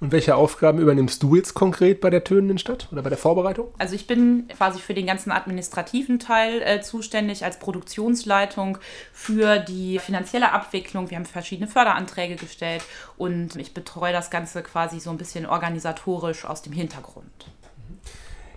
Und 0.00 0.12
welche 0.12 0.34
Aufgaben 0.36 0.80
übernimmst 0.80 1.22
du 1.22 1.36
jetzt 1.36 1.54
konkret 1.54 2.00
bei 2.00 2.10
der 2.10 2.24
tönenden 2.24 2.58
Stadt 2.58 2.88
oder 2.90 3.02
bei 3.02 3.08
der 3.08 3.18
Vorbereitung? 3.18 3.68
Also 3.78 3.94
ich 3.94 4.06
bin 4.06 4.48
quasi 4.48 4.80
für 4.80 4.92
den 4.92 5.06
ganzen 5.06 5.30
administrativen 5.30 6.18
Teil 6.18 6.60
äh, 6.62 6.80
zuständig 6.80 7.44
als 7.44 7.58
Produktionsleitung 7.58 8.78
für 9.12 9.58
die 9.60 9.98
finanzielle 9.98 10.52
Abwicklung. 10.52 11.10
Wir 11.10 11.16
haben 11.16 11.24
verschiedene 11.24 11.68
Förderanträge 11.68 12.36
gestellt 12.36 12.82
und 13.16 13.56
ich 13.56 13.72
betreue 13.72 14.12
das 14.12 14.30
Ganze 14.30 14.62
quasi 14.62 15.00
so 15.00 15.10
ein 15.10 15.18
bisschen 15.18 15.46
organisatorisch 15.46 16.44
aus 16.44 16.62
dem 16.62 16.72
Hintergrund. 16.72 17.46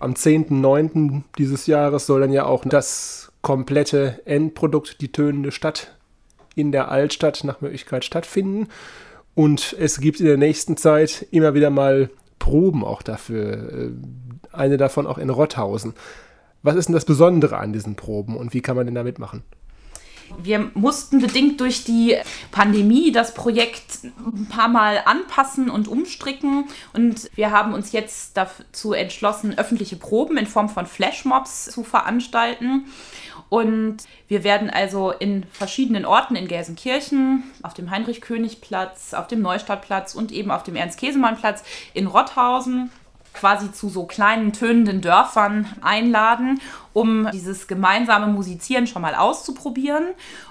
Am 0.00 0.12
10.09. 0.12 1.22
dieses 1.38 1.66
Jahres 1.66 2.06
soll 2.06 2.20
dann 2.20 2.32
ja 2.32 2.46
auch 2.46 2.64
das 2.64 3.32
komplette 3.42 4.20
Endprodukt, 4.26 5.00
die 5.00 5.10
tönende 5.10 5.50
Stadt, 5.50 5.97
in 6.58 6.72
der 6.72 6.90
Altstadt 6.90 7.44
nach 7.44 7.60
Möglichkeit 7.60 8.04
stattfinden. 8.04 8.68
Und 9.34 9.76
es 9.78 10.00
gibt 10.00 10.20
in 10.20 10.26
der 10.26 10.36
nächsten 10.36 10.76
Zeit 10.76 11.26
immer 11.30 11.54
wieder 11.54 11.70
mal 11.70 12.10
Proben 12.38 12.84
auch 12.84 13.02
dafür. 13.02 13.72
Äh, 13.72 13.90
eine 14.52 14.76
davon 14.76 15.06
auch 15.06 15.18
in 15.18 15.30
Rotthausen. 15.30 15.94
Was 16.62 16.74
ist 16.74 16.88
denn 16.88 16.94
das 16.94 17.04
Besondere 17.04 17.58
an 17.58 17.72
diesen 17.72 17.94
Proben 17.94 18.36
und 18.36 18.52
wie 18.52 18.60
kann 18.60 18.74
man 18.74 18.86
denn 18.86 18.94
da 18.94 19.04
mitmachen? 19.04 19.44
Wir 20.36 20.70
mussten 20.74 21.20
bedingt 21.20 21.60
durch 21.60 21.84
die 21.84 22.16
Pandemie 22.50 23.12
das 23.12 23.32
Projekt 23.32 24.04
ein 24.04 24.46
paar 24.50 24.68
Mal 24.68 25.02
anpassen 25.04 25.70
und 25.70 25.88
umstricken. 25.88 26.66
Und 26.92 27.30
wir 27.34 27.50
haben 27.50 27.72
uns 27.72 27.92
jetzt 27.92 28.36
dazu 28.36 28.92
entschlossen, 28.92 29.56
öffentliche 29.56 29.96
Proben 29.96 30.36
in 30.36 30.46
Form 30.46 30.68
von 30.68 30.86
Flashmobs 30.86 31.70
zu 31.70 31.82
veranstalten. 31.82 32.86
Und 33.48 33.98
wir 34.26 34.44
werden 34.44 34.70
also 34.70 35.10
in 35.10 35.44
verschiedenen 35.44 36.04
Orten 36.04 36.36
in 36.36 36.48
Gelsenkirchen, 36.48 37.44
auf 37.62 37.74
dem 37.74 37.90
Heinrich-König-Platz, 37.90 39.14
auf 39.14 39.26
dem 39.26 39.40
Neustadtplatz 39.40 40.14
und 40.14 40.32
eben 40.32 40.50
auf 40.50 40.62
dem 40.62 40.76
Ernst-Käsemann-Platz 40.76 41.62
in 41.94 42.06
Rotthausen 42.06 42.90
quasi 43.38 43.70
zu 43.72 43.88
so 43.88 44.04
kleinen 44.04 44.52
tönenden 44.52 45.00
Dörfern 45.00 45.66
einladen, 45.80 46.60
um 46.92 47.28
dieses 47.32 47.68
gemeinsame 47.68 48.26
Musizieren 48.26 48.86
schon 48.86 49.02
mal 49.02 49.14
auszuprobieren. 49.14 50.08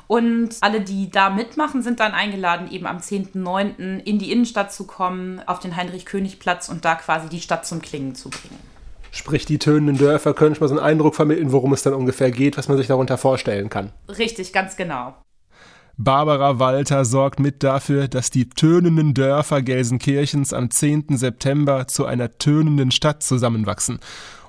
Und 0.08 0.56
alle, 0.62 0.82
die 0.82 1.12
da 1.12 1.30
mitmachen, 1.30 1.82
sind 1.82 2.00
dann 2.00 2.14
eingeladen, 2.14 2.72
eben 2.72 2.88
am 2.88 2.98
10.9. 2.98 4.00
in 4.00 4.20
die 4.20 4.32
Innenstadt 4.32 4.72
zu 4.72 4.88
kommen, 4.88 5.42
auf 5.48 5.60
den 5.60 5.76
Heinrich-König-Platz 5.76 6.70
und 6.70 6.86
da 6.86 6.96
quasi 6.96 7.28
die 7.28 7.42
Stadt 7.42 7.66
zum 7.66 7.82
Klingen 7.82 8.16
zu 8.16 8.30
bringen. 8.30 8.77
Sprich, 9.18 9.48
die 9.48 9.58
tönenden 9.58 9.98
Dörfer 9.98 10.36
können 10.36 10.54
schon 10.54 10.64
mal 10.64 10.68
so 10.68 10.76
einen 10.76 10.86
Eindruck 10.86 11.16
vermitteln, 11.16 11.52
worum 11.52 11.74
es 11.74 11.82
dann 11.82 11.96
ungefähr 11.96 12.30
geht, 12.30 12.56
was 12.56 12.68
man 12.68 12.78
sich 12.78 12.86
darunter 12.86 13.18
vorstellen 13.18 13.68
kann. 13.68 13.92
Richtig, 14.08 14.54
ganz 14.54 14.76
genau. 14.76 15.16
Barbara 15.98 16.60
Walter 16.60 17.04
sorgt 17.04 17.40
mit 17.40 17.64
dafür, 17.64 18.08
dass 18.08 18.30
die 18.30 18.48
tönenden 18.48 19.16
Dörfer 19.16 19.64
Gelsenkirchens 19.64 20.54
am 20.54 20.70
10. 20.70 21.18
September 21.18 21.88
zu 21.88 22.06
einer 22.06 22.38
tönenden 22.38 22.92
Stadt 22.92 23.24
zusammenwachsen. 23.24 23.98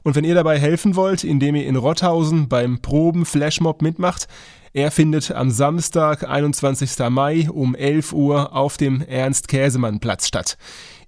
Und 0.02 0.14
wenn 0.16 0.24
ihr 0.24 0.34
dabei 0.34 0.58
helfen 0.58 0.96
wollt, 0.96 1.24
indem 1.24 1.54
ihr 1.54 1.66
in 1.66 1.76
Rotthausen 1.76 2.50
beim 2.50 2.82
Proben 2.82 3.24
Flashmob 3.24 3.80
mitmacht, 3.80 4.28
er 4.74 4.90
findet 4.90 5.30
am 5.30 5.50
Samstag, 5.50 6.28
21. 6.28 6.90
Mai 7.08 7.48
um 7.50 7.74
11 7.74 8.12
Uhr 8.12 8.54
auf 8.54 8.76
dem 8.76 9.00
Ernst-Käsemann-Platz 9.00 10.28
statt. 10.28 10.58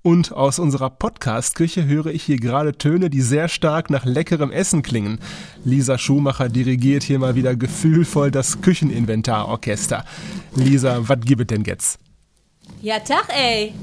Und 0.00 0.32
aus 0.32 0.58
unserer 0.58 0.88
Podcast-Küche 0.88 1.84
höre 1.84 2.06
ich 2.06 2.22
hier 2.22 2.38
gerade 2.38 2.78
Töne, 2.78 3.10
die 3.10 3.20
sehr 3.20 3.48
stark 3.48 3.90
nach 3.90 4.06
leckerem 4.06 4.50
Essen 4.50 4.80
klingen. 4.82 5.18
Lisa 5.64 5.98
Schumacher 5.98 6.48
dirigiert 6.48 7.02
hier 7.02 7.18
mal 7.18 7.34
wieder 7.34 7.54
gefühlvoll 7.54 8.30
das 8.30 8.62
Kücheninventarorchester. 8.62 10.06
Lisa, 10.54 11.06
was 11.08 11.20
gibt 11.20 11.42
es 11.42 11.48
denn 11.48 11.64
jetzt? 11.64 11.98
Ja, 12.80 12.98
Tag, 13.00 13.28
ey. 13.28 13.74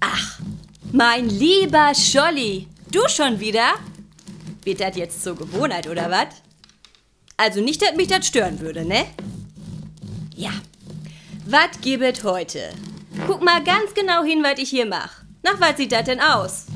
Ach, 0.00 0.38
mein 0.92 1.30
lieber 1.30 1.92
Scholli. 1.94 2.66
Du 2.90 3.00
schon 3.08 3.40
wieder? 3.40 3.72
Wird 4.64 4.80
das 4.80 4.96
jetzt 4.96 5.22
zur 5.22 5.36
Gewohnheit, 5.36 5.88
oder 5.88 6.10
was? 6.10 6.26
Also 7.40 7.62
nicht, 7.62 7.80
dass 7.80 7.96
mich 7.96 8.08
das 8.08 8.26
stören 8.26 8.60
würde, 8.60 8.84
ne? 8.84 9.06
Ja. 10.36 10.52
Was 11.46 11.80
gibt 11.80 12.22
heute? 12.22 12.70
Guck 13.26 13.42
mal 13.42 13.64
ganz 13.64 13.94
genau 13.94 14.22
hin, 14.22 14.42
was 14.42 14.58
ich 14.58 14.68
hier 14.68 14.84
mach. 14.84 15.22
Nach 15.42 15.58
was 15.58 15.78
sieht 15.78 15.92
das 15.92 16.04
denn 16.04 16.20
aus? 16.20 16.66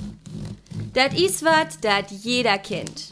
Das 0.94 1.12
ist 1.12 1.44
was, 1.44 1.78
das 1.80 2.04
jeder 2.08 2.56
kennt. 2.56 3.10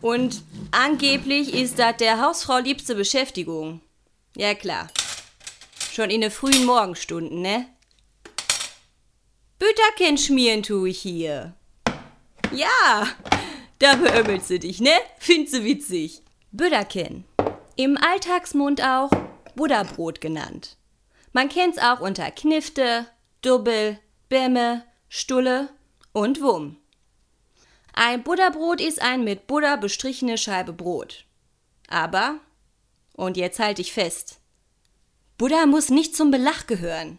Und 0.00 0.44
angeblich 0.70 1.54
ist 1.54 1.80
das 1.80 1.96
der 1.96 2.20
Hausfrau 2.20 2.58
liebste 2.58 2.94
Beschäftigung. 2.94 3.80
Ja 4.36 4.54
klar. 4.54 4.86
Schon 5.90 6.10
in 6.10 6.20
den 6.20 6.30
frühen 6.30 6.66
Morgenstunden, 6.66 7.42
ne? 7.42 7.66
Bütterchen 9.58 10.18
schmieren 10.18 10.62
tu 10.62 10.86
ich 10.86 11.00
hier. 11.00 11.52
Ja, 12.52 13.08
da 13.80 13.96
beömmelst 13.96 14.50
du 14.50 14.60
dich, 14.60 14.78
ne? 14.78 14.92
Findest 15.18 15.54
du 15.54 15.64
witzig. 15.64 16.22
Bütterchen. 16.52 17.24
Im 17.76 17.98
Alltagsmund 17.98 18.82
auch 18.82 19.10
Butterbrot 19.56 20.20
genannt. 20.20 20.76
Man 21.32 21.48
kennt's 21.48 21.78
auch 21.78 22.00
unter 22.00 22.30
Knifte, 22.30 23.06
Dubbel, 23.42 23.98
Bämme, 24.28 24.84
Stulle 25.08 25.68
und 26.12 26.40
Wumm. 26.40 26.78
Ein 27.92 28.22
Butterbrot 28.22 28.80
ist 28.80 29.02
ein 29.02 29.24
mit 29.24 29.46
Butter 29.46 29.76
bestrichene 29.76 30.38
Scheibe 30.38 30.72
Brot. 30.72 31.24
Aber, 31.88 32.40
und 33.14 33.36
jetzt 33.36 33.58
halte 33.58 33.82
ich 33.82 33.92
fest, 33.92 34.40
Buddha 35.38 35.66
muss 35.66 35.90
nicht 35.90 36.16
zum 36.16 36.30
Belach 36.30 36.66
gehören. 36.66 37.18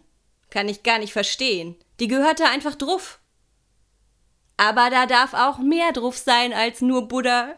Kann 0.50 0.68
ich 0.68 0.82
gar 0.82 0.98
nicht 0.98 1.12
verstehen. 1.12 1.76
Die 2.00 2.08
gehört 2.08 2.40
da 2.40 2.50
einfach 2.50 2.74
druff. 2.74 3.20
Aber 4.56 4.90
da 4.90 5.06
darf 5.06 5.34
auch 5.34 5.58
mehr 5.58 5.92
druff 5.92 6.16
sein 6.18 6.52
als 6.52 6.80
nur 6.80 7.06
Buddha. 7.06 7.54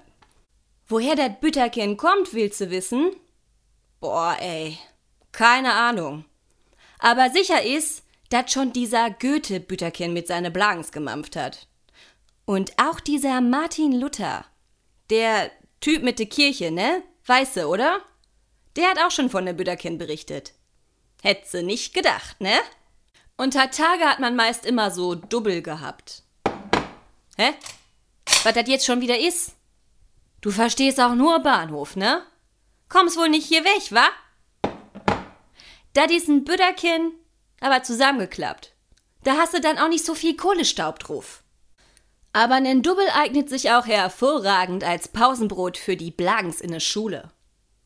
Woher 0.90 1.14
das 1.14 1.38
Bütterchen 1.40 1.96
kommt, 1.96 2.35
willst 2.35 2.61
du 2.61 2.70
wissen? 2.70 3.14
Boah, 4.00 4.37
ey. 4.40 4.76
Keine 5.31 5.72
Ahnung. 5.72 6.24
Aber 6.98 7.31
sicher 7.31 7.62
ist, 7.62 8.03
dass 8.31 8.50
schon 8.53 8.72
dieser 8.72 9.09
Goethe-Bütterchen 9.09 10.12
mit 10.12 10.26
seine 10.26 10.50
Blagens 10.50 10.90
gemampft 10.90 11.37
hat. 11.37 11.68
Und 12.44 12.72
auch 12.76 12.98
dieser 12.98 13.40
Martin 13.40 13.92
Luther, 13.92 14.44
der 15.11 15.53
Typ 15.81 16.03
mit 16.03 16.18
der 16.18 16.26
Kirche, 16.26 16.72
ne? 16.72 17.05
Weiße, 17.24 17.68
oder? 17.68 18.00
Der 18.74 18.90
hat 18.90 18.98
auch 18.98 19.12
schon 19.12 19.31
von 19.31 19.46
der 19.46 19.53
Bütterchen 19.53 19.96
berichtet. 19.96 20.55
Hätte 21.22 21.62
nicht 21.62 21.94
gedacht, 21.94 22.40
ne? 22.40 22.59
Unter 23.37 23.70
Tage 23.70 24.03
hat 24.07 24.18
man 24.18 24.35
meist 24.35 24.66
immer 24.66 24.90
so 24.90 25.14
Dubbel 25.14 25.62
gehabt. 25.62 26.24
Hä? 27.37 27.53
Was 28.42 28.55
das 28.55 28.66
jetzt 28.66 28.87
schon 28.87 29.00
wieder 29.00 29.20
ist? 29.20 29.55
Du 30.40 30.50
verstehst 30.50 31.00
auch 31.00 31.14
nur 31.14 31.40
Bahnhof, 31.40 31.96
ne? 31.96 32.22
Kommst 32.88 33.16
wohl 33.16 33.29
nicht 33.29 33.46
hier 33.46 33.64
weg, 33.64 33.92
wa? 33.92 34.09
Das 35.92 36.11
ist 36.11 36.29
ein 36.29 36.44
Bütterchen, 36.44 37.12
aber 37.61 37.83
zusammengeklappt. 37.83 38.74
Da 39.22 39.37
hast 39.37 39.55
du 39.55 39.61
dann 39.61 39.79
auch 39.79 39.88
nicht 39.88 40.05
so 40.05 40.14
viel 40.14 40.37
Kohlestaub 40.37 40.98
drauf. 40.98 41.42
Aber 42.33 42.55
ein 42.55 42.83
Double 42.83 43.09
eignet 43.12 43.48
sich 43.48 43.70
auch 43.70 43.87
hervorragend 43.87 44.85
als 44.85 45.09
Pausenbrot 45.09 45.76
für 45.76 45.96
die 45.96 46.11
Blagens 46.11 46.61
in 46.61 46.70
der 46.70 46.81
Schule. 46.81 47.31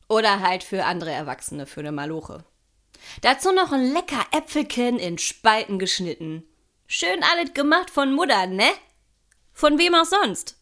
Oder 0.09 0.40
halt 0.40 0.62
für 0.62 0.85
andere 0.85 1.11
Erwachsene 1.11 1.67
für 1.67 1.81
eine 1.81 1.93
Maloche. 1.93 2.45
Dazu 3.23 3.53
noch 3.53 3.73
ein 3.73 3.93
lecker 3.93 4.25
Äpfelchen 4.33 4.99
in 4.99 5.19
Spalten 5.19 5.79
geschnitten. 5.79 6.45
Schön 6.87 7.23
alles 7.23 7.55
gemacht 7.55 7.90
von 7.90 8.12
Mutter, 8.12 8.47
ne? 8.47 8.71
Von 9.53 9.79
wem 9.79 9.95
auch 9.95 10.05
sonst. 10.05 10.57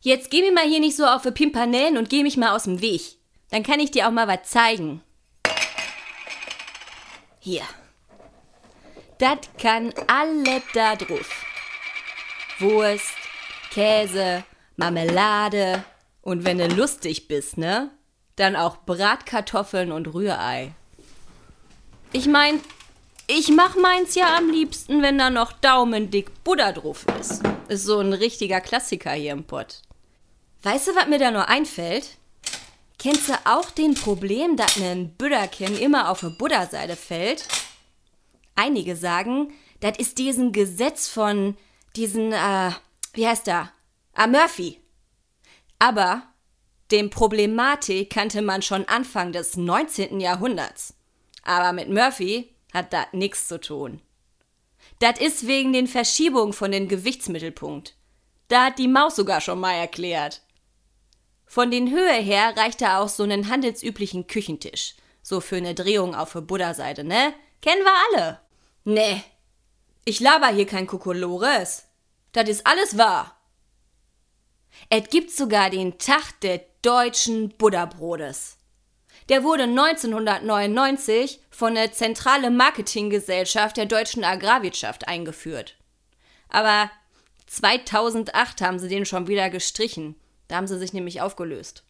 Jetzt 0.00 0.30
geh 0.30 0.42
mir 0.42 0.52
mal 0.52 0.68
hier 0.68 0.80
nicht 0.80 0.96
so 0.96 1.04
auf 1.06 1.22
für 1.22 1.32
Pimpanellen 1.32 1.96
und 1.96 2.08
geh 2.08 2.22
mich 2.22 2.36
mal 2.36 2.54
aus 2.54 2.64
dem 2.64 2.80
Weg. 2.80 3.16
Dann 3.50 3.62
kann 3.62 3.80
ich 3.80 3.90
dir 3.90 4.06
auch 4.06 4.12
mal 4.12 4.28
was 4.28 4.48
zeigen. 4.48 5.02
Hier. 7.40 7.62
Das 9.18 9.38
kann 9.60 9.92
alle 10.06 10.62
da 10.74 10.94
drauf. 10.94 11.44
Wurst, 12.60 13.14
Käse, 13.70 14.44
Marmelade 14.76 15.84
und 16.22 16.44
wenn 16.44 16.58
du 16.58 16.68
lustig 16.68 17.26
bist, 17.26 17.58
ne? 17.58 17.90
Dann 18.36 18.54
auch 18.54 18.76
Bratkartoffeln 18.84 19.90
und 19.90 20.14
Rührei. 20.14 20.72
Ich 22.12 22.26
mein, 22.28 22.60
ich 23.26 23.48
mach 23.48 23.76
meins 23.76 24.14
ja 24.14 24.36
am 24.36 24.48
liebsten, 24.50 25.02
wenn 25.02 25.18
da 25.18 25.30
noch 25.30 25.52
daumendick 25.52 26.44
Butter 26.44 26.72
drauf 26.72 27.04
ist. 27.20 27.42
Ist 27.68 27.84
so 27.84 27.98
ein 27.98 28.12
richtiger 28.12 28.60
Klassiker 28.60 29.12
hier 29.12 29.32
im 29.32 29.44
Pott. 29.44 29.82
Weißt 30.70 30.88
du, 30.88 30.94
was 30.94 31.06
mir 31.06 31.18
da 31.18 31.30
nur 31.30 31.48
einfällt? 31.48 32.18
Kennst 32.98 33.30
du 33.30 33.32
auch 33.46 33.70
den 33.70 33.94
Problem, 33.94 34.58
dass 34.58 34.76
ein 34.76 35.14
Büdderchen 35.14 35.78
immer 35.78 36.10
auf 36.10 36.22
eine 36.22 36.34
Buddha-Seite 36.34 36.94
fällt? 36.94 37.48
Einige 38.54 38.94
sagen, 38.94 39.54
das 39.80 39.96
ist 39.96 40.18
diesen 40.18 40.52
Gesetz 40.52 41.08
von 41.08 41.56
diesen, 41.96 42.34
äh, 42.34 42.72
wie 43.14 43.26
heißt 43.26 43.46
der? 43.46 43.72
Ah, 44.12 44.26
Murphy. 44.26 44.78
Aber 45.78 46.24
Den 46.90 47.08
Problematik 47.08 48.10
kannte 48.10 48.42
man 48.42 48.60
schon 48.60 48.84
Anfang 48.88 49.32
des 49.32 49.56
19. 49.56 50.20
Jahrhunderts. 50.20 50.92
Aber 51.44 51.72
mit 51.72 51.88
Murphy 51.88 52.54
hat 52.74 52.92
das 52.92 53.06
nichts 53.12 53.48
zu 53.48 53.58
tun. 53.58 54.02
Das 54.98 55.18
ist 55.18 55.46
wegen 55.46 55.72
den 55.72 55.86
Verschiebungen 55.86 56.52
von 56.52 56.72
den 56.72 56.88
Gewichtsmittelpunkt. 56.88 57.94
Da 58.48 58.66
hat 58.66 58.78
die 58.78 58.88
Maus 58.88 59.16
sogar 59.16 59.40
schon 59.40 59.60
mal 59.60 59.72
erklärt. 59.72 60.42
Von 61.48 61.70
den 61.70 61.90
Höhe 61.90 62.12
her 62.12 62.54
reicht 62.56 62.82
da 62.82 63.00
auch 63.00 63.08
so 63.08 63.22
einen 63.22 63.48
handelsüblichen 63.48 64.26
Küchentisch. 64.26 64.94
So 65.22 65.40
für 65.40 65.56
eine 65.56 65.74
Drehung 65.74 66.14
auf 66.14 66.32
der 66.32 66.42
Buddha-Seite, 66.42 67.04
ne? 67.04 67.32
Kennen 67.62 67.82
wir 67.82 67.92
alle. 68.12 68.40
Ne. 68.84 69.22
Ich 70.04 70.20
laber 70.20 70.48
hier 70.48 70.66
kein 70.66 70.86
Kokolores. 70.86 71.86
Das 72.32 72.48
ist 72.48 72.66
alles 72.66 72.98
wahr. 72.98 73.34
Es 74.90 75.08
gibt 75.08 75.30
sogar 75.30 75.70
den 75.70 75.98
Tag 75.98 76.38
des 76.42 76.60
deutschen 76.82 77.48
Buddha-Brotes. 77.56 78.58
Der 79.30 79.42
wurde 79.42 79.64
1999 79.64 81.40
von 81.50 81.74
der 81.74 81.92
Zentrale 81.92 82.50
Marketinggesellschaft 82.50 83.76
der 83.78 83.86
deutschen 83.86 84.22
Agrarwirtschaft 84.22 85.08
eingeführt. 85.08 85.76
Aber 86.48 86.90
2008 87.46 88.60
haben 88.60 88.78
sie 88.78 88.88
den 88.88 89.06
schon 89.06 89.28
wieder 89.28 89.50
gestrichen. 89.50 90.14
Da 90.48 90.56
haben 90.56 90.66
sie 90.66 90.78
sich 90.78 90.92
nämlich 90.92 91.20
aufgelöst. 91.20 91.84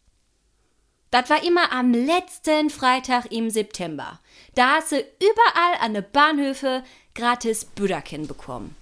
Das 1.11 1.29
war 1.29 1.43
immer 1.43 1.71
am 1.71 1.91
letzten 1.91 2.69
Freitag 2.69 3.31
im 3.31 3.49
September. 3.49 4.19
Da 4.53 4.75
hast 4.75 4.91
du 4.91 4.97
überall 4.97 5.79
an 5.81 5.95
den 5.95 6.05
Bahnhöfe 6.11 6.83
gratis 7.15 7.65
Büderken 7.65 8.27
bekommen. 8.27 8.75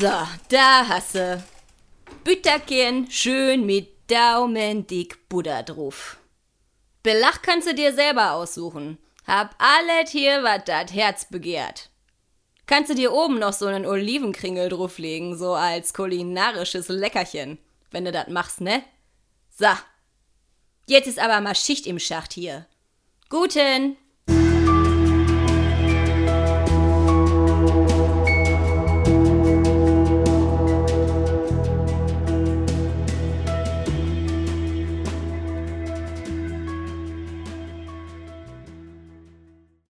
So, 0.00 0.10
da 0.48 0.88
hast 0.88 1.14
du. 1.14 1.42
Bütterchen 2.24 3.10
schön 3.10 3.64
mit 3.64 3.88
Daumendick 4.10 5.28
Buddha 5.28 5.62
drauf. 5.62 6.18
Belach 7.02 7.42
kannst 7.42 7.68
du 7.68 7.74
dir 7.74 7.94
selber 7.94 8.32
aussuchen. 8.32 8.98
Hab 9.26 9.54
alles 9.58 10.10
hier, 10.10 10.42
was 10.42 10.64
dat 10.64 10.92
Herz 10.92 11.26
begehrt. 11.26 11.90
Kannst 12.66 12.90
du 12.90 12.94
dir 12.94 13.12
oben 13.12 13.38
noch 13.38 13.52
so 13.52 13.66
einen 13.66 13.86
Olivenkringel 13.86 14.68
drauflegen, 14.68 15.38
so 15.38 15.54
als 15.54 15.94
kulinarisches 15.94 16.88
Leckerchen, 16.88 17.58
wenn 17.90 18.04
du 18.04 18.12
dat 18.12 18.28
machst, 18.28 18.60
ne? 18.60 18.82
So. 19.50 19.68
Jetzt 20.86 21.06
ist 21.06 21.18
aber 21.18 21.40
mal 21.40 21.54
Schicht 21.54 21.86
im 21.86 21.98
Schacht 21.98 22.32
hier. 22.32 22.66
Guten 23.28 23.96